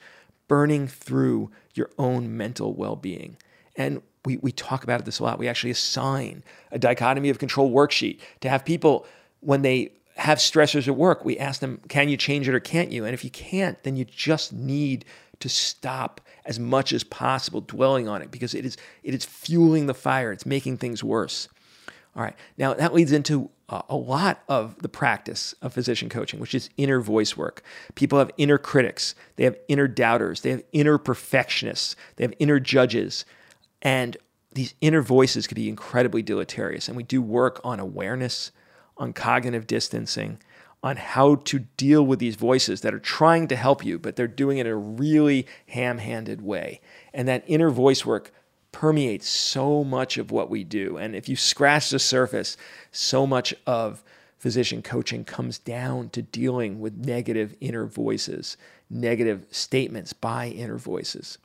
burning 0.48 0.88
through 0.88 1.50
your 1.74 1.90
own 1.98 2.36
mental 2.36 2.74
well 2.74 2.96
being. 2.96 3.36
And 3.76 4.02
we, 4.24 4.36
we 4.38 4.52
talk 4.52 4.84
about 4.84 5.00
it 5.00 5.06
this 5.06 5.18
a 5.18 5.22
lot. 5.22 5.38
We 5.38 5.48
actually 5.48 5.70
assign 5.70 6.44
a 6.70 6.78
dichotomy 6.78 7.30
of 7.30 7.38
control 7.38 7.70
worksheet 7.70 8.20
to 8.40 8.48
have 8.48 8.64
people, 8.64 9.06
when 9.40 9.62
they 9.62 9.92
have 10.16 10.38
stressors 10.38 10.86
at 10.86 10.96
work, 10.96 11.24
we 11.24 11.38
ask 11.38 11.60
them, 11.60 11.80
can 11.88 12.08
you 12.10 12.16
change 12.16 12.46
it 12.46 12.54
or 12.54 12.60
can't 12.60 12.92
you? 12.92 13.06
And 13.06 13.14
if 13.14 13.24
you 13.24 13.30
can't, 13.30 13.82
then 13.82 13.96
you 13.96 14.04
just 14.04 14.52
need 14.52 15.06
to 15.40 15.48
stop 15.48 16.20
as 16.44 16.58
much 16.58 16.92
as 16.92 17.02
possible 17.02 17.62
dwelling 17.62 18.06
on 18.06 18.20
it 18.22 18.30
because 18.30 18.54
it 18.54 18.66
is 18.66 18.76
it 19.02 19.14
is 19.14 19.24
fueling 19.24 19.86
the 19.86 19.94
fire. 19.94 20.32
It's 20.32 20.44
making 20.44 20.76
things 20.76 21.02
worse. 21.02 21.48
All 22.14 22.22
right. 22.22 22.34
Now 22.58 22.74
that 22.74 22.92
leads 22.92 23.12
into 23.12 23.48
uh, 23.68 23.82
a 23.88 23.96
lot 23.96 24.42
of 24.48 24.76
the 24.82 24.88
practice 24.88 25.54
of 25.62 25.72
physician 25.72 26.08
coaching, 26.08 26.40
which 26.40 26.54
is 26.54 26.68
inner 26.76 27.00
voice 27.00 27.36
work. 27.36 27.62
People 27.94 28.18
have 28.18 28.30
inner 28.36 28.58
critics, 28.58 29.14
they 29.36 29.44
have 29.44 29.56
inner 29.68 29.88
doubters, 29.88 30.42
they 30.42 30.50
have 30.50 30.62
inner 30.72 30.98
perfectionists, 30.98 31.96
they 32.16 32.24
have 32.24 32.34
inner 32.38 32.60
judges. 32.60 33.24
And 33.82 34.16
these 34.52 34.74
inner 34.80 35.02
voices 35.02 35.46
could 35.46 35.54
be 35.54 35.68
incredibly 35.68 36.22
deleterious. 36.22 36.88
And 36.88 36.96
we 36.96 37.02
do 37.02 37.22
work 37.22 37.60
on 37.64 37.80
awareness, 37.80 38.50
on 38.96 39.12
cognitive 39.12 39.66
distancing, 39.66 40.38
on 40.82 40.96
how 40.96 41.36
to 41.36 41.60
deal 41.76 42.04
with 42.04 42.18
these 42.18 42.36
voices 42.36 42.80
that 42.80 42.94
are 42.94 42.98
trying 42.98 43.46
to 43.48 43.56
help 43.56 43.84
you, 43.84 43.98
but 43.98 44.16
they're 44.16 44.26
doing 44.26 44.58
it 44.58 44.66
in 44.66 44.72
a 44.72 44.76
really 44.76 45.46
ham 45.66 45.98
handed 45.98 46.40
way. 46.40 46.80
And 47.12 47.28
that 47.28 47.44
inner 47.46 47.70
voice 47.70 48.06
work 48.06 48.32
permeates 48.72 49.28
so 49.28 49.84
much 49.84 50.16
of 50.16 50.30
what 50.30 50.48
we 50.48 50.64
do. 50.64 50.96
And 50.96 51.14
if 51.14 51.28
you 51.28 51.36
scratch 51.36 51.90
the 51.90 51.98
surface, 51.98 52.56
so 52.92 53.26
much 53.26 53.54
of 53.66 54.02
physician 54.38 54.80
coaching 54.80 55.24
comes 55.24 55.58
down 55.58 56.08
to 56.10 56.22
dealing 56.22 56.80
with 56.80 56.96
negative 56.96 57.54
inner 57.60 57.84
voices, 57.84 58.56
negative 58.88 59.44
statements 59.50 60.12
by 60.14 60.48
inner 60.48 60.78
voices. 60.78 61.36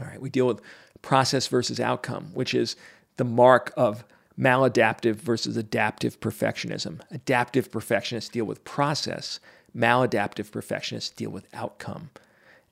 All 0.00 0.06
right, 0.06 0.20
we 0.20 0.28
deal 0.28 0.46
with 0.46 0.60
process 1.04 1.46
versus 1.46 1.78
outcome, 1.78 2.30
which 2.32 2.54
is 2.54 2.76
the 3.18 3.24
mark 3.24 3.72
of 3.76 4.04
maladaptive 4.38 5.16
versus 5.16 5.56
adaptive 5.56 6.18
perfectionism. 6.18 7.00
Adaptive 7.10 7.70
perfectionists 7.70 8.30
deal 8.30 8.46
with 8.46 8.64
process, 8.64 9.38
maladaptive 9.76 10.50
perfectionists 10.50 11.10
deal 11.10 11.30
with 11.30 11.46
outcome. 11.52 12.08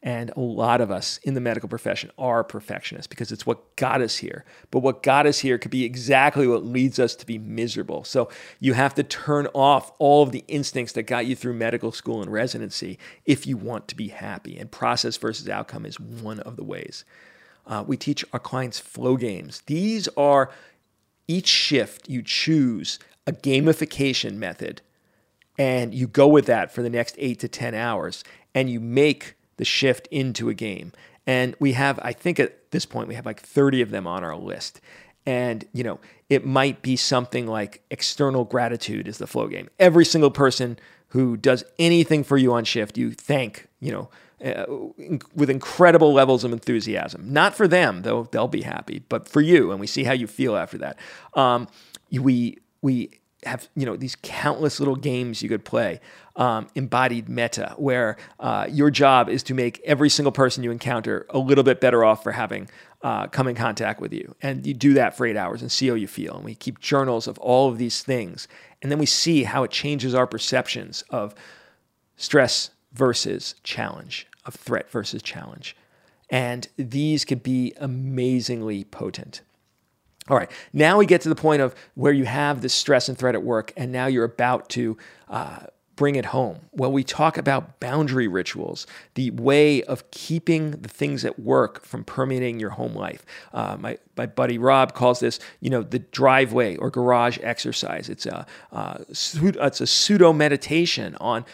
And 0.02 0.32
a 0.34 0.40
lot 0.40 0.80
of 0.80 0.90
us 0.90 1.18
in 1.18 1.34
the 1.34 1.40
medical 1.40 1.68
profession 1.68 2.10
are 2.18 2.42
perfectionists 2.42 3.06
because 3.06 3.30
it's 3.30 3.46
what 3.46 3.76
got 3.76 4.00
us 4.00 4.16
here. 4.16 4.44
But 4.72 4.80
what 4.80 5.02
got 5.02 5.26
us 5.26 5.38
here 5.38 5.58
could 5.58 5.70
be 5.70 5.84
exactly 5.84 6.48
what 6.48 6.64
leads 6.64 6.98
us 6.98 7.14
to 7.16 7.26
be 7.26 7.38
miserable. 7.38 8.02
So 8.02 8.28
you 8.58 8.72
have 8.72 8.94
to 8.94 9.04
turn 9.04 9.46
off 9.54 9.92
all 10.00 10.24
of 10.24 10.32
the 10.32 10.42
instincts 10.48 10.94
that 10.94 11.02
got 11.02 11.26
you 11.26 11.36
through 11.36 11.52
medical 11.52 11.92
school 11.92 12.20
and 12.20 12.32
residency 12.32 12.98
if 13.26 13.46
you 13.46 13.56
want 13.56 13.86
to 13.88 13.94
be 13.94 14.08
happy. 14.08 14.56
And 14.56 14.72
process 14.72 15.18
versus 15.18 15.48
outcome 15.48 15.86
is 15.86 16.00
one 16.00 16.40
of 16.40 16.56
the 16.56 16.64
ways. 16.64 17.04
Uh, 17.66 17.84
we 17.86 17.96
teach 17.96 18.24
our 18.32 18.40
clients 18.40 18.78
flow 18.78 19.16
games. 19.16 19.62
These 19.66 20.08
are 20.16 20.50
each 21.28 21.48
shift 21.48 22.08
you 22.08 22.22
choose 22.22 22.98
a 23.26 23.32
gamification 23.32 24.34
method 24.34 24.82
and 25.58 25.94
you 25.94 26.06
go 26.06 26.26
with 26.26 26.46
that 26.46 26.72
for 26.72 26.82
the 26.82 26.90
next 26.90 27.14
eight 27.18 27.38
to 27.40 27.48
10 27.48 27.74
hours 27.74 28.24
and 28.54 28.68
you 28.68 28.80
make 28.80 29.34
the 29.56 29.64
shift 29.64 30.08
into 30.10 30.48
a 30.48 30.54
game. 30.54 30.92
And 31.26 31.54
we 31.60 31.72
have, 31.72 32.00
I 32.02 32.12
think 32.12 32.40
at 32.40 32.70
this 32.72 32.84
point, 32.84 33.08
we 33.08 33.14
have 33.14 33.26
like 33.26 33.40
30 33.40 33.82
of 33.82 33.90
them 33.90 34.06
on 34.06 34.24
our 34.24 34.36
list. 34.36 34.80
And, 35.24 35.64
you 35.72 35.84
know, 35.84 36.00
it 36.28 36.44
might 36.44 36.82
be 36.82 36.96
something 36.96 37.46
like 37.46 37.82
external 37.90 38.44
gratitude 38.44 39.06
is 39.06 39.18
the 39.18 39.26
flow 39.26 39.46
game. 39.46 39.68
Every 39.78 40.04
single 40.04 40.30
person 40.30 40.78
who 41.08 41.36
does 41.36 41.62
anything 41.78 42.24
for 42.24 42.36
you 42.36 42.52
on 42.54 42.64
shift, 42.64 42.98
you 42.98 43.12
thank, 43.12 43.68
you 43.78 43.92
know, 43.92 44.08
uh, 44.42 44.64
with 45.34 45.48
incredible 45.48 46.12
levels 46.12 46.42
of 46.42 46.52
enthusiasm. 46.52 47.32
Not 47.32 47.54
for 47.54 47.68
them, 47.68 48.02
though 48.02 48.24
they'll 48.32 48.48
be 48.48 48.62
happy, 48.62 49.02
but 49.08 49.28
for 49.28 49.40
you, 49.40 49.70
and 49.70 49.80
we 49.80 49.86
see 49.86 50.04
how 50.04 50.12
you 50.12 50.26
feel 50.26 50.56
after 50.56 50.78
that. 50.78 50.98
Um, 51.34 51.68
we 52.10 52.58
we 52.80 53.10
have 53.44 53.68
you 53.74 53.86
know 53.86 53.96
these 53.96 54.16
countless 54.22 54.80
little 54.80 54.96
games 54.96 55.42
you 55.42 55.48
could 55.48 55.64
play. 55.64 56.00
Um, 56.34 56.68
embodied 56.74 57.28
meta, 57.28 57.74
where 57.76 58.16
uh, 58.40 58.66
your 58.70 58.90
job 58.90 59.28
is 59.28 59.42
to 59.44 59.54
make 59.54 59.82
every 59.84 60.08
single 60.08 60.32
person 60.32 60.64
you 60.64 60.70
encounter 60.70 61.26
a 61.28 61.38
little 61.38 61.62
bit 61.62 61.78
better 61.78 62.04
off 62.04 62.22
for 62.22 62.32
having 62.32 62.70
uh, 63.02 63.26
come 63.26 63.48
in 63.48 63.54
contact 63.54 64.00
with 64.00 64.14
you. 64.14 64.34
And 64.40 64.66
you 64.66 64.72
do 64.72 64.94
that 64.94 65.14
for 65.14 65.26
eight 65.26 65.36
hours 65.36 65.60
and 65.60 65.70
see 65.70 65.88
how 65.88 65.94
you 65.94 66.08
feel. 66.08 66.36
And 66.36 66.44
we 66.44 66.54
keep 66.54 66.80
journals 66.80 67.26
of 67.26 67.36
all 67.38 67.68
of 67.68 67.76
these 67.76 68.02
things. 68.02 68.48
And 68.80 68.90
then 68.90 68.98
we 68.98 69.04
see 69.04 69.44
how 69.44 69.62
it 69.62 69.70
changes 69.70 70.14
our 70.14 70.26
perceptions 70.26 71.04
of 71.10 71.34
stress 72.16 72.70
versus 72.94 73.54
challenge 73.62 74.26
of 74.44 74.54
threat 74.54 74.90
versus 74.90 75.22
challenge. 75.22 75.76
And 76.30 76.68
these 76.76 77.24
could 77.24 77.42
be 77.42 77.74
amazingly 77.76 78.84
potent. 78.84 79.42
All 80.28 80.36
right, 80.36 80.50
now 80.72 80.98
we 80.98 81.06
get 81.06 81.20
to 81.22 81.28
the 81.28 81.34
point 81.34 81.62
of 81.62 81.74
where 81.94 82.12
you 82.12 82.24
have 82.24 82.62
this 82.62 82.72
stress 82.72 83.08
and 83.08 83.18
threat 83.18 83.34
at 83.34 83.42
work, 83.42 83.72
and 83.76 83.90
now 83.90 84.06
you're 84.06 84.24
about 84.24 84.68
to 84.70 84.96
uh, 85.28 85.66
bring 85.96 86.14
it 86.14 86.26
home. 86.26 86.58
Well, 86.72 86.90
we 86.90 87.04
talk 87.04 87.36
about 87.36 87.80
boundary 87.80 88.28
rituals, 88.28 88.86
the 89.14 89.30
way 89.32 89.82
of 89.82 90.10
keeping 90.10 90.70
the 90.70 90.88
things 90.88 91.24
at 91.24 91.38
work 91.38 91.84
from 91.84 92.04
permeating 92.04 92.58
your 92.58 92.70
home 92.70 92.94
life. 92.94 93.26
Uh, 93.52 93.76
my, 93.78 93.98
my 94.16 94.26
buddy 94.26 94.58
Rob 94.58 94.94
calls 94.94 95.20
this, 95.20 95.38
you 95.60 95.70
know, 95.70 95.82
the 95.82 95.98
driveway 95.98 96.76
or 96.76 96.90
garage 96.90 97.38
exercise. 97.42 98.08
It's 98.08 98.26
a, 98.26 98.46
uh, 98.70 98.98
it's 99.08 99.80
a 99.80 99.86
pseudo 99.86 100.32
meditation 100.32 101.16
on 101.20 101.44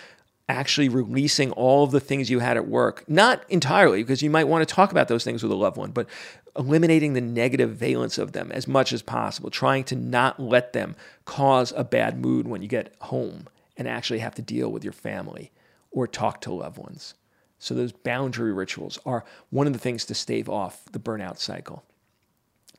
actually 0.48 0.88
releasing 0.88 1.52
all 1.52 1.84
of 1.84 1.90
the 1.90 2.00
things 2.00 2.30
you 2.30 2.38
had 2.38 2.56
at 2.56 2.66
work. 2.66 3.04
Not 3.08 3.44
entirely, 3.50 4.02
because 4.02 4.22
you 4.22 4.30
might 4.30 4.48
want 4.48 4.66
to 4.66 4.74
talk 4.74 4.90
about 4.90 5.08
those 5.08 5.24
things 5.24 5.42
with 5.42 5.52
a 5.52 5.56
loved 5.56 5.76
one, 5.76 5.90
but 5.90 6.08
eliminating 6.56 7.12
the 7.12 7.20
negative 7.20 7.76
valence 7.76 8.18
of 8.18 8.32
them 8.32 8.50
as 8.52 8.66
much 8.66 8.92
as 8.92 9.02
possible, 9.02 9.50
trying 9.50 9.84
to 9.84 9.96
not 9.96 10.40
let 10.40 10.72
them 10.72 10.96
cause 11.24 11.72
a 11.76 11.84
bad 11.84 12.18
mood 12.18 12.48
when 12.48 12.62
you 12.62 12.68
get 12.68 12.94
home 13.02 13.46
and 13.76 13.86
actually 13.86 14.18
have 14.20 14.34
to 14.34 14.42
deal 14.42 14.70
with 14.70 14.82
your 14.82 14.92
family 14.92 15.52
or 15.90 16.06
talk 16.06 16.40
to 16.40 16.52
loved 16.52 16.78
ones. 16.78 17.14
So, 17.60 17.74
those 17.74 17.92
boundary 17.92 18.52
rituals 18.52 18.98
are 19.04 19.24
one 19.50 19.66
of 19.66 19.72
the 19.72 19.78
things 19.78 20.04
to 20.06 20.14
stave 20.14 20.48
off 20.48 20.84
the 20.92 21.00
burnout 21.00 21.38
cycle. 21.38 21.84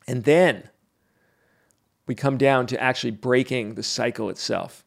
And 0.06 0.24
then 0.24 0.70
we 2.06 2.14
come 2.14 2.38
down 2.38 2.66
to 2.68 2.82
actually 2.82 3.10
breaking 3.12 3.74
the 3.74 3.82
cycle 3.82 4.30
itself. 4.30 4.84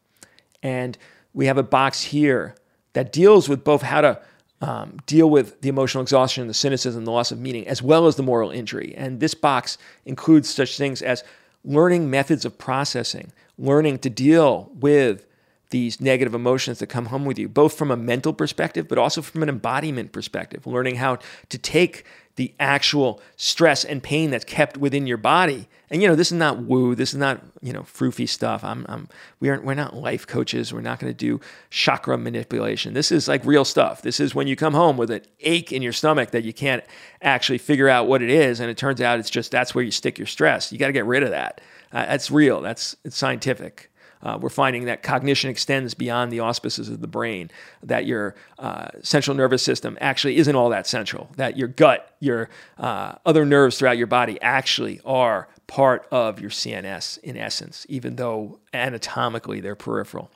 And 0.62 0.98
we 1.32 1.46
have 1.46 1.58
a 1.58 1.62
box 1.62 2.02
here 2.02 2.56
that 2.94 3.12
deals 3.12 3.48
with 3.48 3.62
both 3.62 3.82
how 3.82 4.00
to 4.00 4.20
um, 4.60 4.96
deal 5.06 5.28
with 5.28 5.60
the 5.60 5.68
emotional 5.68 6.02
exhaustion, 6.02 6.46
the 6.46 6.54
cynicism, 6.54 7.04
the 7.04 7.12
loss 7.12 7.30
of 7.30 7.38
meaning, 7.38 7.68
as 7.68 7.82
well 7.82 8.06
as 8.06 8.16
the 8.16 8.22
moral 8.22 8.50
injury. 8.50 8.94
And 8.96 9.20
this 9.20 9.34
box 9.34 9.76
includes 10.06 10.48
such 10.48 10.78
things 10.78 11.02
as 11.02 11.22
learning 11.64 12.08
methods 12.10 12.44
of 12.44 12.56
processing, 12.56 13.32
learning 13.58 13.98
to 13.98 14.10
deal 14.10 14.70
with 14.74 15.26
these 15.70 16.00
negative 16.00 16.34
emotions 16.34 16.78
that 16.78 16.86
come 16.86 17.06
home 17.06 17.24
with 17.24 17.38
you, 17.38 17.48
both 17.48 17.74
from 17.74 17.90
a 17.90 17.96
mental 17.96 18.32
perspective, 18.32 18.86
but 18.88 18.96
also 18.96 19.20
from 19.20 19.42
an 19.42 19.48
embodiment 19.48 20.12
perspective, 20.12 20.66
learning 20.66 20.96
how 20.96 21.18
to 21.48 21.58
take 21.58 22.04
the 22.36 22.52
actual 22.58 23.20
stress 23.36 23.84
and 23.84 24.02
pain 24.02 24.30
that's 24.30 24.44
kept 24.44 24.76
within 24.76 25.06
your 25.06 25.16
body. 25.16 25.68
And 25.90 26.02
you 26.02 26.08
know, 26.08 26.16
this 26.16 26.32
is 26.32 26.38
not 26.38 26.58
woo. 26.58 26.94
This 26.94 27.12
is 27.12 27.18
not 27.18 27.40
you 27.62 27.72
know 27.72 27.82
froofy 27.82 28.28
stuff. 28.28 28.64
I'm, 28.64 28.84
I'm 28.88 29.08
we 29.38 29.48
aren't 29.48 29.64
we're 29.64 29.74
not 29.74 29.94
life 29.94 30.26
coaches. 30.26 30.72
We're 30.72 30.80
not 30.80 30.98
going 30.98 31.12
to 31.12 31.16
do 31.16 31.40
chakra 31.70 32.18
manipulation. 32.18 32.94
This 32.94 33.12
is 33.12 33.28
like 33.28 33.44
real 33.44 33.64
stuff. 33.64 34.02
This 34.02 34.18
is 34.18 34.34
when 34.34 34.48
you 34.48 34.56
come 34.56 34.74
home 34.74 34.96
with 34.96 35.10
an 35.10 35.22
ache 35.40 35.72
in 35.72 35.82
your 35.82 35.92
stomach 35.92 36.32
that 36.32 36.42
you 36.42 36.52
can't 36.52 36.82
actually 37.22 37.58
figure 37.58 37.88
out 37.88 38.08
what 38.08 38.22
it 38.22 38.30
is, 38.30 38.58
and 38.60 38.70
it 38.70 38.76
turns 38.76 39.00
out 39.00 39.20
it's 39.20 39.30
just 39.30 39.52
that's 39.52 39.74
where 39.74 39.84
you 39.84 39.92
stick 39.92 40.18
your 40.18 40.26
stress. 40.26 40.72
You 40.72 40.78
got 40.78 40.88
to 40.88 40.92
get 40.92 41.06
rid 41.06 41.22
of 41.22 41.30
that. 41.30 41.60
Uh, 41.92 42.06
that's 42.06 42.30
real. 42.30 42.60
That's 42.60 42.96
it's 43.04 43.16
scientific. 43.16 43.90
Uh, 44.24 44.38
we're 44.40 44.48
finding 44.48 44.86
that 44.86 45.02
cognition 45.02 45.50
extends 45.50 45.94
beyond 45.94 46.32
the 46.32 46.40
auspices 46.40 46.88
of 46.88 47.00
the 47.00 47.06
brain, 47.06 47.50
that 47.82 48.06
your 48.06 48.34
uh, 48.58 48.88
central 49.02 49.36
nervous 49.36 49.62
system 49.62 49.98
actually 50.00 50.38
isn't 50.38 50.56
all 50.56 50.70
that 50.70 50.86
central, 50.86 51.28
that 51.36 51.56
your 51.56 51.68
gut, 51.68 52.16
your 52.20 52.48
uh, 52.78 53.14
other 53.26 53.44
nerves 53.44 53.78
throughout 53.78 53.98
your 53.98 54.06
body 54.06 54.40
actually 54.40 55.00
are 55.04 55.48
part 55.66 56.06
of 56.10 56.40
your 56.40 56.50
CNS 56.50 57.18
in 57.18 57.36
essence, 57.36 57.86
even 57.88 58.16
though 58.16 58.58
anatomically 58.72 59.60
they're 59.60 59.74
peripheral. 59.74 60.30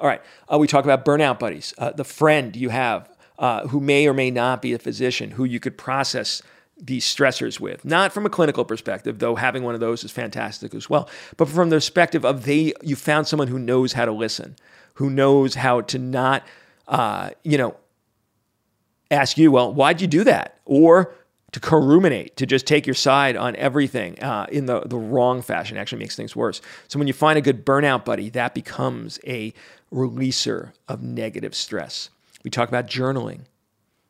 All 0.00 0.06
right, 0.06 0.22
uh, 0.52 0.58
we 0.58 0.66
talk 0.66 0.84
about 0.84 1.04
burnout 1.04 1.38
buddies, 1.38 1.74
uh, 1.78 1.92
the 1.92 2.04
friend 2.04 2.54
you 2.54 2.68
have 2.68 3.08
uh, 3.38 3.68
who 3.68 3.80
may 3.80 4.06
or 4.06 4.14
may 4.14 4.30
not 4.30 4.60
be 4.60 4.72
a 4.72 4.78
physician, 4.78 5.32
who 5.32 5.44
you 5.44 5.60
could 5.60 5.78
process 5.78 6.42
these 6.80 7.04
stressors 7.04 7.58
with. 7.58 7.84
Not 7.84 8.12
from 8.12 8.26
a 8.26 8.30
clinical 8.30 8.64
perspective, 8.64 9.18
though 9.18 9.34
having 9.34 9.62
one 9.62 9.74
of 9.74 9.80
those 9.80 10.04
is 10.04 10.10
fantastic 10.10 10.74
as 10.74 10.88
well, 10.88 11.08
but 11.36 11.48
from 11.48 11.70
the 11.70 11.76
perspective 11.76 12.24
of 12.24 12.44
they 12.44 12.72
you 12.82 12.96
found 12.96 13.26
someone 13.26 13.48
who 13.48 13.58
knows 13.58 13.92
how 13.92 14.04
to 14.04 14.12
listen, 14.12 14.56
who 14.94 15.10
knows 15.10 15.54
how 15.54 15.80
to 15.82 15.98
not 15.98 16.46
uh, 16.86 17.30
you 17.42 17.58
know 17.58 17.76
ask 19.10 19.38
you, 19.38 19.50
well, 19.50 19.72
why'd 19.72 20.00
you 20.00 20.06
do 20.06 20.24
that? 20.24 20.58
Or 20.64 21.14
to 21.52 21.60
co-ruminate, 21.60 22.36
to 22.36 22.46
just 22.46 22.66
take 22.66 22.86
your 22.86 22.94
side 22.94 23.34
on 23.36 23.56
everything 23.56 24.18
uh, 24.22 24.46
in 24.52 24.66
the, 24.66 24.80
the 24.80 24.98
wrong 24.98 25.40
fashion 25.40 25.78
actually 25.78 25.98
makes 25.98 26.14
things 26.14 26.36
worse. 26.36 26.60
So 26.88 26.98
when 26.98 27.08
you 27.08 27.14
find 27.14 27.38
a 27.38 27.42
good 27.42 27.64
burnout 27.64 28.04
buddy, 28.04 28.28
that 28.30 28.54
becomes 28.54 29.18
a 29.26 29.54
releaser 29.90 30.72
of 30.88 31.02
negative 31.02 31.54
stress. 31.54 32.10
We 32.44 32.50
talk 32.50 32.68
about 32.68 32.86
journaling. 32.86 33.42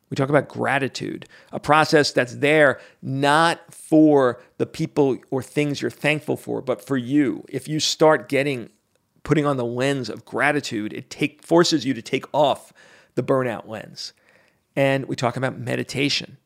We 0.09 0.15
talk 0.15 0.29
about 0.29 0.47
gratitude, 0.47 1.27
a 1.51 1.59
process 1.59 2.11
that's 2.11 2.37
there 2.37 2.79
not 3.01 3.73
for 3.73 4.41
the 4.57 4.65
people 4.65 5.17
or 5.29 5.43
things 5.43 5.81
you're 5.81 5.91
thankful 5.91 6.35
for, 6.35 6.61
but 6.61 6.83
for 6.83 6.97
you. 6.97 7.45
If 7.47 7.67
you 7.67 7.79
start 7.79 8.27
getting 8.27 8.69
putting 9.23 9.45
on 9.45 9.57
the 9.57 9.65
lens 9.65 10.09
of 10.09 10.25
gratitude, 10.25 10.93
it 10.93 11.09
take 11.09 11.43
forces 11.43 11.85
you 11.85 11.93
to 11.93 12.01
take 12.01 12.25
off 12.33 12.73
the 13.15 13.21
burnout 13.21 13.67
lens. 13.67 14.13
And 14.75 15.05
we 15.05 15.15
talk 15.15 15.37
about 15.37 15.59
meditation. 15.59 16.37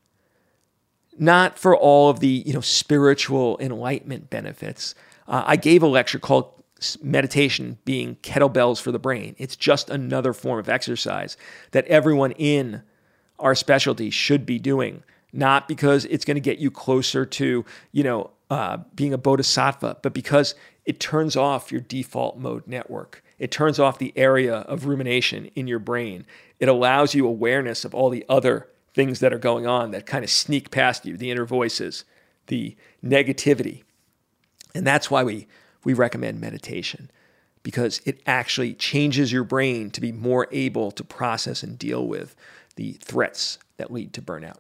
Not 1.17 1.60
for 1.60 1.78
all 1.78 2.10
of 2.10 2.19
the, 2.19 2.28
you 2.28 2.54
know, 2.54 2.62
spiritual 2.62 3.58
enlightenment 3.60 4.30
benefits. 4.30 4.95
Uh, 5.28 5.43
I 5.45 5.56
gave 5.56 5.84
a 5.84 5.88
lecture 5.88 6.19
called 6.19 6.63
meditation 7.02 7.78
being 7.86 8.15
kettlebells 8.17 8.82
for 8.82 8.91
the 8.91 8.99
brain. 8.99 9.36
It's 9.38 9.56
just 9.56 9.89
another 9.89 10.34
form 10.34 10.60
of 10.60 10.67
exercise 10.67 11.38
that 11.71 11.86
everyone 11.86 12.32
in 12.32 12.82
our 13.43 13.53
specialty 13.53 14.10
should 14.10 14.45
be 14.45 14.58
doing, 14.58 15.03
not 15.32 15.67
because 15.67 16.06
it's 16.06 16.25
going 16.25 16.36
to 16.36 16.41
get 16.41 16.58
you 16.58 16.71
closer 16.71 17.25
to, 17.25 17.65
you 17.91 18.03
know, 18.03 18.32
uh, 18.49 18.77
being 18.95 19.13
a 19.13 19.17
bodhisattva, 19.17 19.97
but 20.01 20.13
because 20.13 20.56
it 20.86 20.99
turns 20.99 21.36
off 21.36 21.71
your 21.71 21.82
default 21.82 22.38
mode 22.38 22.67
network. 22.67 23.23
It 23.39 23.51
turns 23.51 23.79
off 23.79 23.97
the 23.97 24.13
area 24.15 24.58
of 24.58 24.86
rumination 24.86 25.49
in 25.56 25.67
your 25.67 25.79
brain. 25.79 26.25
It 26.60 26.69
allows 26.69 27.13
you 27.13 27.27
awareness 27.27 27.84
of 27.86 27.93
all 27.93 28.10
the 28.10 28.25
other 28.29 28.69
things 28.93 29.19
that 29.19 29.34
are 29.34 29.39
going 29.39 29.65
on 29.65 29.91
that 29.91 30.06
kind 30.06 30.23
of 30.23 30.29
sneak 30.29 30.71
past 30.71 31.06
you, 31.06 31.17
the 31.17 31.32
inner 31.32 31.45
voices, 31.45 32.06
the 32.47 32.75
negativity. 33.03 33.84
And 34.75 34.86
that's 34.86 35.10
why 35.10 35.23
we, 35.23 35.47
we 35.84 35.93
recommend 35.93 36.39
meditation 36.39 37.10
because 37.63 38.02
it 38.06 38.21
actually 38.26 38.73
changes 38.73 39.32
your 39.32 39.43
brain 39.43 39.89
to 39.91 40.02
be 40.02 40.12
more 40.12 40.47
able 40.52 40.91
to 40.91 41.04
process 41.04 41.63
and 41.63 41.80
deal 41.80 42.06
with 42.06 42.36
the 42.76 42.93
threats 42.93 43.58
that 43.78 43.91
lead 43.91 44.13
to 44.13 44.21
burnout. 44.21 44.58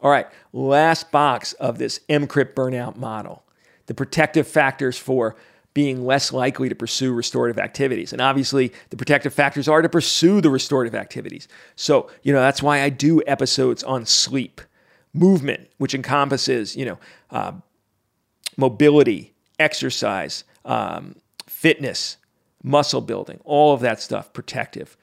All 0.00 0.10
right, 0.10 0.26
last 0.52 1.10
box 1.10 1.52
of 1.54 1.78
this 1.78 2.00
EMCrit 2.08 2.54
burnout 2.54 2.96
model 2.96 3.42
the 3.86 3.94
protective 3.94 4.46
factors 4.48 4.98
for 4.98 5.36
being 5.72 6.06
less 6.06 6.32
likely 6.32 6.68
to 6.68 6.74
pursue 6.74 7.12
restorative 7.12 7.58
activities. 7.58 8.12
And 8.12 8.20
obviously, 8.20 8.72
the 8.90 8.96
protective 8.96 9.34
factors 9.34 9.68
are 9.68 9.82
to 9.82 9.88
pursue 9.88 10.40
the 10.40 10.50
restorative 10.50 10.94
activities. 10.94 11.48
So, 11.76 12.10
you 12.22 12.32
know, 12.32 12.40
that's 12.40 12.62
why 12.62 12.80
I 12.80 12.88
do 12.88 13.22
episodes 13.26 13.84
on 13.84 14.06
sleep, 14.06 14.60
movement, 15.12 15.68
which 15.76 15.94
encompasses, 15.94 16.76
you 16.76 16.86
know, 16.86 16.98
uh, 17.30 17.52
mobility, 18.56 19.34
exercise, 19.58 20.44
um, 20.64 21.16
fitness, 21.46 22.16
muscle 22.66 23.00
building, 23.00 23.40
all 23.44 23.72
of 23.72 23.80
that 23.80 24.02
stuff, 24.02 24.32
protective, 24.32 24.96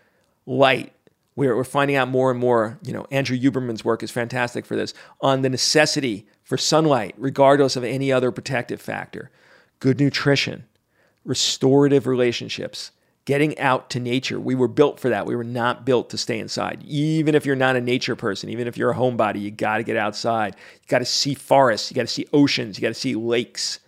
light, 0.46 0.92
we're, 1.36 1.56
we're 1.56 1.64
finding 1.64 1.96
out 1.96 2.10
more 2.10 2.30
and 2.30 2.40
more, 2.40 2.78
you 2.84 2.94
know, 2.94 3.08
Andrew 3.10 3.38
Huberman's 3.38 3.86
work 3.86 4.04
is 4.04 4.12
fantastic 4.12 4.66
for 4.66 4.76
this, 4.76 4.94
on 5.22 5.42
the 5.42 5.50
necessity 5.50 6.28
for 6.44 6.58
sunlight, 6.58 7.16
regardless 7.18 7.76
of 7.76 7.84
any 7.84 8.12
other 8.12 8.32
protective 8.32 8.82
factor. 8.82 9.32
Good 9.80 10.00
nutrition, 10.00 10.66
restorative 11.24 12.06
relationships, 12.06 12.92
getting 13.26 13.58
out 13.58 13.90
to 13.92 14.00
nature. 14.00 14.40
We 14.40 14.56
were 14.56 14.68
built 14.68 15.00
for 15.00 15.08
that. 15.10 15.26
We 15.26 15.36
were 15.36 15.46
not 15.46 15.86
built 15.86 16.10
to 16.10 16.18
stay 16.18 16.40
inside. 16.40 16.84
Even 16.86 17.34
if 17.34 17.46
you're 17.46 17.56
not 17.56 17.78
a 17.78 17.82
nature 17.82 18.18
person, 18.18 18.50
even 18.50 18.68
if 18.68 18.78
you're 18.78 18.92
a 18.92 18.96
homebody, 18.96 19.42
you 19.42 19.52
got 19.52 19.78
to 19.78 19.84
get 19.84 19.96
outside. 19.96 20.56
You 20.82 20.88
got 20.90 21.00
to 21.00 21.06
see 21.06 21.34
forests, 21.34 21.90
you 21.90 21.96
got 21.96 22.02
to 22.02 22.08
see 22.08 22.28
oceans, 22.34 22.78
you 22.78 22.82
got 22.82 22.90
to 22.90 22.94
see 22.94 23.16
lakes. 23.16 23.80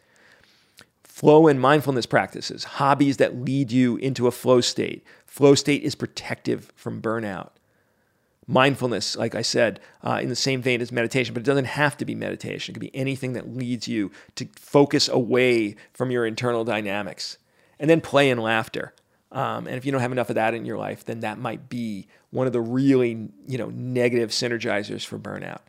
Flow 1.15 1.47
and 1.47 1.61
mindfulness 1.61 2.05
practices, 2.05 2.65
hobbies 2.65 3.15
that 3.17 3.37
lead 3.37 3.71
you 3.71 3.95
into 3.95 4.27
a 4.27 4.31
flow 4.31 4.59
state, 4.59 5.01
Flow 5.25 5.55
state 5.55 5.83
is 5.83 5.95
protective 5.95 6.71
from 6.75 7.01
burnout. 7.01 7.51
Mindfulness, 8.47 9.15
like 9.15 9.33
I 9.33 9.41
said, 9.41 9.79
uh, 10.03 10.19
in 10.21 10.27
the 10.27 10.35
same 10.35 10.61
vein 10.61 10.81
as 10.81 10.91
meditation, 10.91 11.33
but 11.33 11.39
it 11.39 11.45
doesn't 11.45 11.65
have 11.65 11.95
to 11.97 12.05
be 12.05 12.15
meditation. 12.15 12.71
It 12.71 12.73
could 12.75 12.81
be 12.81 12.95
anything 12.95 13.31
that 13.33 13.55
leads 13.55 13.87
you 13.87 14.11
to 14.35 14.47
focus 14.57 15.07
away 15.07 15.77
from 15.93 16.11
your 16.11 16.25
internal 16.25 16.65
dynamics. 16.65 17.37
And 17.79 17.89
then 17.89 18.01
play 18.01 18.29
and 18.29 18.41
laughter. 18.41 18.93
Um, 19.31 19.67
and 19.67 19.77
if 19.77 19.85
you 19.85 19.91
don't 19.93 20.01
have 20.01 20.11
enough 20.11 20.29
of 20.29 20.35
that 20.35 20.53
in 20.53 20.65
your 20.65 20.77
life, 20.77 21.05
then 21.05 21.21
that 21.21 21.37
might 21.37 21.69
be 21.69 22.07
one 22.31 22.47
of 22.47 22.53
the 22.53 22.61
really, 22.61 23.29
you 23.47 23.57
know, 23.57 23.69
negative 23.71 24.31
synergizers 24.31 25.05
for 25.05 25.17
burnout. 25.17 25.61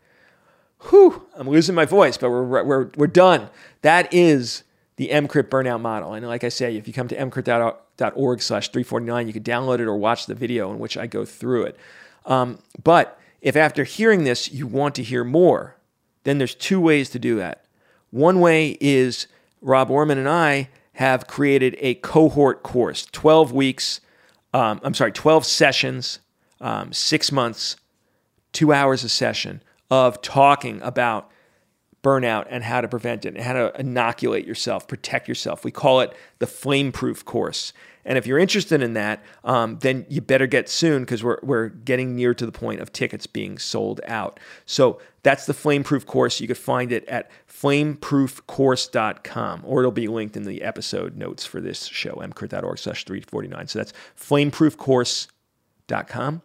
Whew, 0.91 1.27
I'm 1.37 1.49
losing 1.49 1.75
my 1.75 1.87
voice, 1.87 2.17
but 2.17 2.31
we're, 2.31 2.63
we're, 2.63 2.91
we're 2.97 3.07
done. 3.07 3.49
That 3.83 4.13
is 4.13 4.63
the 4.97 5.09
EMCrit 5.09 5.45
burnout 5.45 5.81
model. 5.81 6.15
And 6.15 6.27
like 6.27 6.45
I 6.45 6.49
say, 6.49 6.77
if 6.77 6.87
you 6.89 6.95
come 6.95 7.09
to 7.09 7.17
emcrit.org 7.17 8.43
slash 8.43 8.69
349, 8.69 9.27
you 9.27 9.33
can 9.33 9.43
download 9.43 9.79
it 9.79 9.87
or 9.87 9.97
watch 9.97 10.27
the 10.27 10.35
video 10.35 10.71
in 10.73 10.79
which 10.79 10.97
I 10.97 11.07
go 11.07 11.25
through 11.25 11.65
it. 11.65 11.79
Um, 12.25 12.59
but 12.83 13.19
if 13.41 13.57
after 13.57 13.85
hearing 13.85 14.25
this, 14.25 14.51
you 14.51 14.67
want 14.67 14.95
to 14.97 15.03
hear 15.03 15.23
more, 15.23 15.77
then 16.25 16.39
there's 16.39 16.55
two 16.55 16.81
ways 16.81 17.11
to 17.11 17.19
do 17.19 17.37
that. 17.37 17.65
One 18.11 18.41
way 18.41 18.79
is 18.81 19.27
Rob 19.61 19.91
Orman 19.91 20.19
and 20.19 20.29
I 20.29 20.69
have 20.95 21.27
created 21.27 21.77
a 21.79 21.95
cohort 21.97 22.63
course, 22.63 23.07
12 23.13 23.53
weeks, 23.53 24.01
um, 24.55 24.81
I'm 24.83 24.95
sorry, 24.95 25.13
12 25.13 25.45
sessions, 25.45 26.21
um, 26.61 26.93
six 26.93 27.31
months, 27.31 27.77
two 28.53 28.73
hours 28.73 29.05
a 29.05 29.09
session 29.11 29.63
of 29.91 30.23
talking 30.23 30.81
about 30.81 31.31
burnout 32.07 32.47
and 32.49 32.63
how 32.63 32.81
to 32.81 32.87
prevent 32.87 33.25
it 33.25 33.35
and 33.35 33.43
how 33.43 33.53
to 33.53 33.73
inoculate 33.81 34.47
yourself, 34.47 34.87
protect 34.87 35.27
yourself. 35.27 35.65
We 35.65 35.73
call 35.73 35.99
it 36.01 36.15
the 36.39 36.47
flameproof 36.47 37.25
course. 37.25 37.73
And 38.05 38.17
if 38.17 38.29
you're 38.29 38.39
interested 38.39 38.81
in 38.81 38.93
that, 38.93 39.25
um, 39.43 39.81
then 39.81 40.07
you 40.09 40.21
better 40.21 40.47
get 40.47 40.69
soon 40.69 41.03
because 41.03 41.25
we're, 41.25 41.41
we're 41.43 41.71
getting 41.71 42.15
near 42.15 42.33
to 42.35 42.47
the 42.47 42.53
point 42.53 42.81
of 42.81 42.93
tickets 42.93 43.27
being 43.27 43.59
sold 43.59 44.01
out. 44.07 44.39
So 44.67 45.01
that's 45.25 45.47
the 45.47 45.53
flameproof 45.53 46.07
course. 46.07 46.41
You 46.41 46.47
could 46.47 46.57
find 46.57 46.93
it 46.93 47.05
at 47.09 47.29
flameproofcourse.com 47.51 49.63
or 49.65 49.81
it'll 49.81 49.91
be 49.91 50.07
linked 50.07 50.37
in 50.37 50.45
the 50.45 50.63
episode 50.63 51.17
notes 51.17 51.45
for 51.45 51.61
this 51.61 51.87
show, 51.87 52.15
emcrit.org 52.15 52.79
slash 52.79 53.05
349. 53.05 53.67
So 53.67 53.81
that's 53.81 53.93
flameproofcourse.com. 54.17 56.43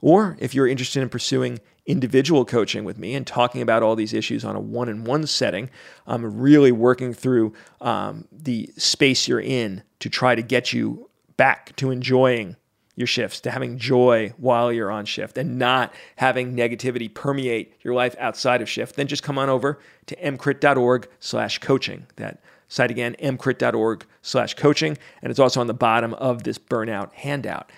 Or 0.00 0.36
if 0.38 0.54
you're 0.54 0.68
interested 0.68 1.02
in 1.02 1.08
pursuing 1.08 1.58
individual 1.88 2.44
coaching 2.44 2.84
with 2.84 2.98
me 2.98 3.14
and 3.14 3.26
talking 3.26 3.62
about 3.62 3.82
all 3.82 3.96
these 3.96 4.12
issues 4.12 4.44
on 4.44 4.54
a 4.54 4.60
one 4.60 4.88
on 4.88 5.02
one 5.02 5.26
setting. 5.26 5.70
I'm 6.06 6.38
really 6.38 6.70
working 6.70 7.12
through 7.12 7.54
um, 7.80 8.28
the 8.30 8.70
space 8.76 9.26
you're 9.26 9.40
in 9.40 9.82
to 9.98 10.08
try 10.08 10.36
to 10.36 10.42
get 10.42 10.72
you 10.72 11.10
back 11.36 11.74
to 11.76 11.90
enjoying 11.90 12.56
your 12.94 13.06
shifts, 13.06 13.40
to 13.40 13.50
having 13.50 13.78
joy 13.78 14.32
while 14.36 14.72
you're 14.72 14.90
on 14.90 15.04
shift 15.04 15.38
and 15.38 15.58
not 15.58 15.94
having 16.16 16.56
negativity 16.56 17.12
permeate 17.12 17.72
your 17.82 17.94
life 17.94 18.14
outside 18.18 18.60
of 18.60 18.68
shift, 18.68 18.96
then 18.96 19.06
just 19.06 19.22
come 19.22 19.38
on 19.38 19.48
over 19.48 19.78
to 20.06 20.16
emcrit.org 20.16 21.08
slash 21.20 21.58
coaching. 21.60 22.06
That 22.16 22.42
site 22.66 22.90
again, 22.90 23.14
emcrit.org 23.22 24.04
slash 24.22 24.54
coaching. 24.54 24.98
And 25.22 25.30
it's 25.30 25.38
also 25.38 25.60
on 25.60 25.68
the 25.68 25.74
bottom 25.74 26.12
of 26.14 26.42
this 26.42 26.58
burnout 26.58 27.12
handout. 27.12 27.70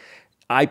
I, 0.48 0.70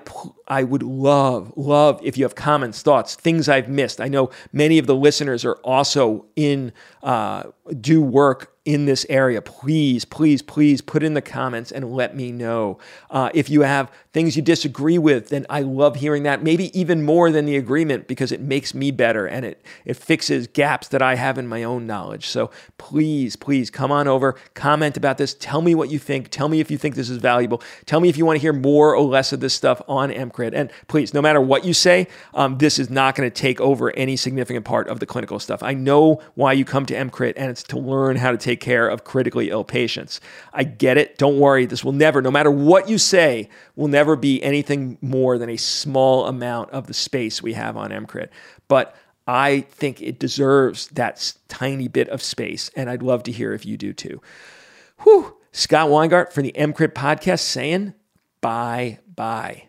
I 0.49 0.63
would 0.63 0.83
love, 0.83 1.53
love 1.55 1.99
if 2.03 2.17
you 2.17 2.25
have 2.25 2.35
comments, 2.35 2.81
thoughts, 2.81 3.15
things 3.15 3.47
I've 3.47 3.69
missed. 3.69 4.01
I 4.01 4.07
know 4.07 4.31
many 4.51 4.79
of 4.79 4.87
the 4.87 4.95
listeners 4.95 5.45
are 5.45 5.57
also 5.57 6.25
in, 6.35 6.73
uh, 7.03 7.43
do 7.79 8.01
work 8.01 8.55
in 8.69 8.85
this 8.85 9.03
area, 9.09 9.41
please, 9.41 10.05
please, 10.05 10.43
please 10.43 10.79
put 10.79 11.01
in 11.01 11.15
the 11.15 11.23
comments 11.23 11.71
and 11.71 11.91
let 11.91 12.15
me 12.15 12.31
know. 12.31 12.77
Uh, 13.09 13.29
if 13.33 13.49
you 13.49 13.61
have 13.61 13.91
things 14.13 14.35
you 14.35 14.43
disagree 14.43 14.99
with, 14.99 15.29
then 15.29 15.43
I 15.49 15.61
love 15.61 15.95
hearing 15.95 16.21
that, 16.23 16.43
maybe 16.43 16.77
even 16.79 17.03
more 17.03 17.31
than 17.31 17.45
the 17.45 17.57
agreement 17.57 18.07
because 18.07 18.31
it 18.31 18.41
makes 18.41 18.75
me 18.75 18.91
better 18.91 19.25
and 19.25 19.43
it, 19.43 19.65
it 19.85 19.95
fixes 19.95 20.45
gaps 20.45 20.87
that 20.89 21.01
I 21.01 21.15
have 21.15 21.39
in 21.39 21.47
my 21.47 21.63
own 21.63 21.87
knowledge. 21.87 22.27
So 22.27 22.51
please, 22.77 23.35
please 23.35 23.71
come 23.71 23.91
on 23.91 24.07
over, 24.07 24.35
comment 24.53 24.97
about 24.97 25.17
this, 25.17 25.33
tell 25.33 25.63
me 25.63 25.73
what 25.73 25.89
you 25.89 25.97
think, 25.97 26.29
tell 26.29 26.47
me 26.47 26.59
if 26.59 26.69
you 26.69 26.77
think 26.77 26.93
this 26.93 27.09
is 27.09 27.17
valuable, 27.17 27.63
tell 27.87 27.99
me 27.99 28.09
if 28.09 28.17
you 28.17 28.25
want 28.25 28.37
to 28.37 28.41
hear 28.41 28.53
more 28.53 28.95
or 28.95 29.03
less 29.03 29.33
of 29.33 29.39
this 29.39 29.55
stuff 29.55 29.81
on 29.87 30.11
EMCrit. 30.39 30.51
And 30.53 30.71
please, 30.87 31.13
no 31.13 31.21
matter 31.21 31.41
what 31.41 31.65
you 31.65 31.73
say, 31.73 32.07
um, 32.33 32.57
this 32.57 32.77
is 32.77 32.89
not 32.89 33.15
going 33.15 33.29
to 33.29 33.33
take 33.33 33.59
over 33.59 33.95
any 33.95 34.15
significant 34.15 34.65
part 34.65 34.87
of 34.87 34.99
the 34.99 35.05
clinical 35.05 35.39
stuff. 35.39 35.63
I 35.63 35.73
know 35.73 36.21
why 36.35 36.53
you 36.53 36.65
come 36.65 36.85
to 36.87 36.93
EMCrit, 36.93 37.33
and 37.37 37.49
it's 37.49 37.63
to 37.63 37.79
learn 37.79 38.17
how 38.17 38.31
to 38.31 38.37
take 38.37 38.49
take 38.49 38.65
care 38.65 38.87
of 38.87 39.03
critically 39.03 39.49
ill 39.49 39.63
patients. 39.63 40.19
I 40.53 40.63
get 40.63 40.97
it. 40.97 41.17
Don't 41.17 41.39
worry. 41.39 41.65
This 41.65 41.83
will 41.83 41.91
never, 41.91 42.21
no 42.21 42.31
matter 42.31 42.51
what 42.51 42.89
you 42.89 42.97
say, 42.97 43.49
will 43.75 43.87
never 43.87 44.15
be 44.15 44.41
anything 44.43 44.97
more 45.01 45.37
than 45.37 45.49
a 45.49 45.57
small 45.57 46.25
amount 46.25 46.71
of 46.71 46.87
the 46.87 46.93
space 46.93 47.41
we 47.41 47.53
have 47.53 47.77
on 47.77 47.91
EMCrit. 47.91 48.29
But 48.67 48.95
I 49.27 49.61
think 49.61 50.01
it 50.01 50.19
deserves 50.19 50.87
that 50.87 51.33
tiny 51.47 51.87
bit 51.87 52.09
of 52.09 52.21
space, 52.21 52.69
and 52.75 52.89
I'd 52.89 53.03
love 53.03 53.23
to 53.23 53.31
hear 53.31 53.53
if 53.53 53.65
you 53.65 53.77
do 53.77 53.93
too. 53.93 54.21
Whew. 55.03 55.35
Scott 55.51 55.89
Weingart 55.89 56.31
for 56.31 56.41
the 56.41 56.53
EMCrit 56.53 56.93
podcast 56.93 57.41
saying 57.41 57.93
bye 58.41 58.99
bye. 59.15 59.68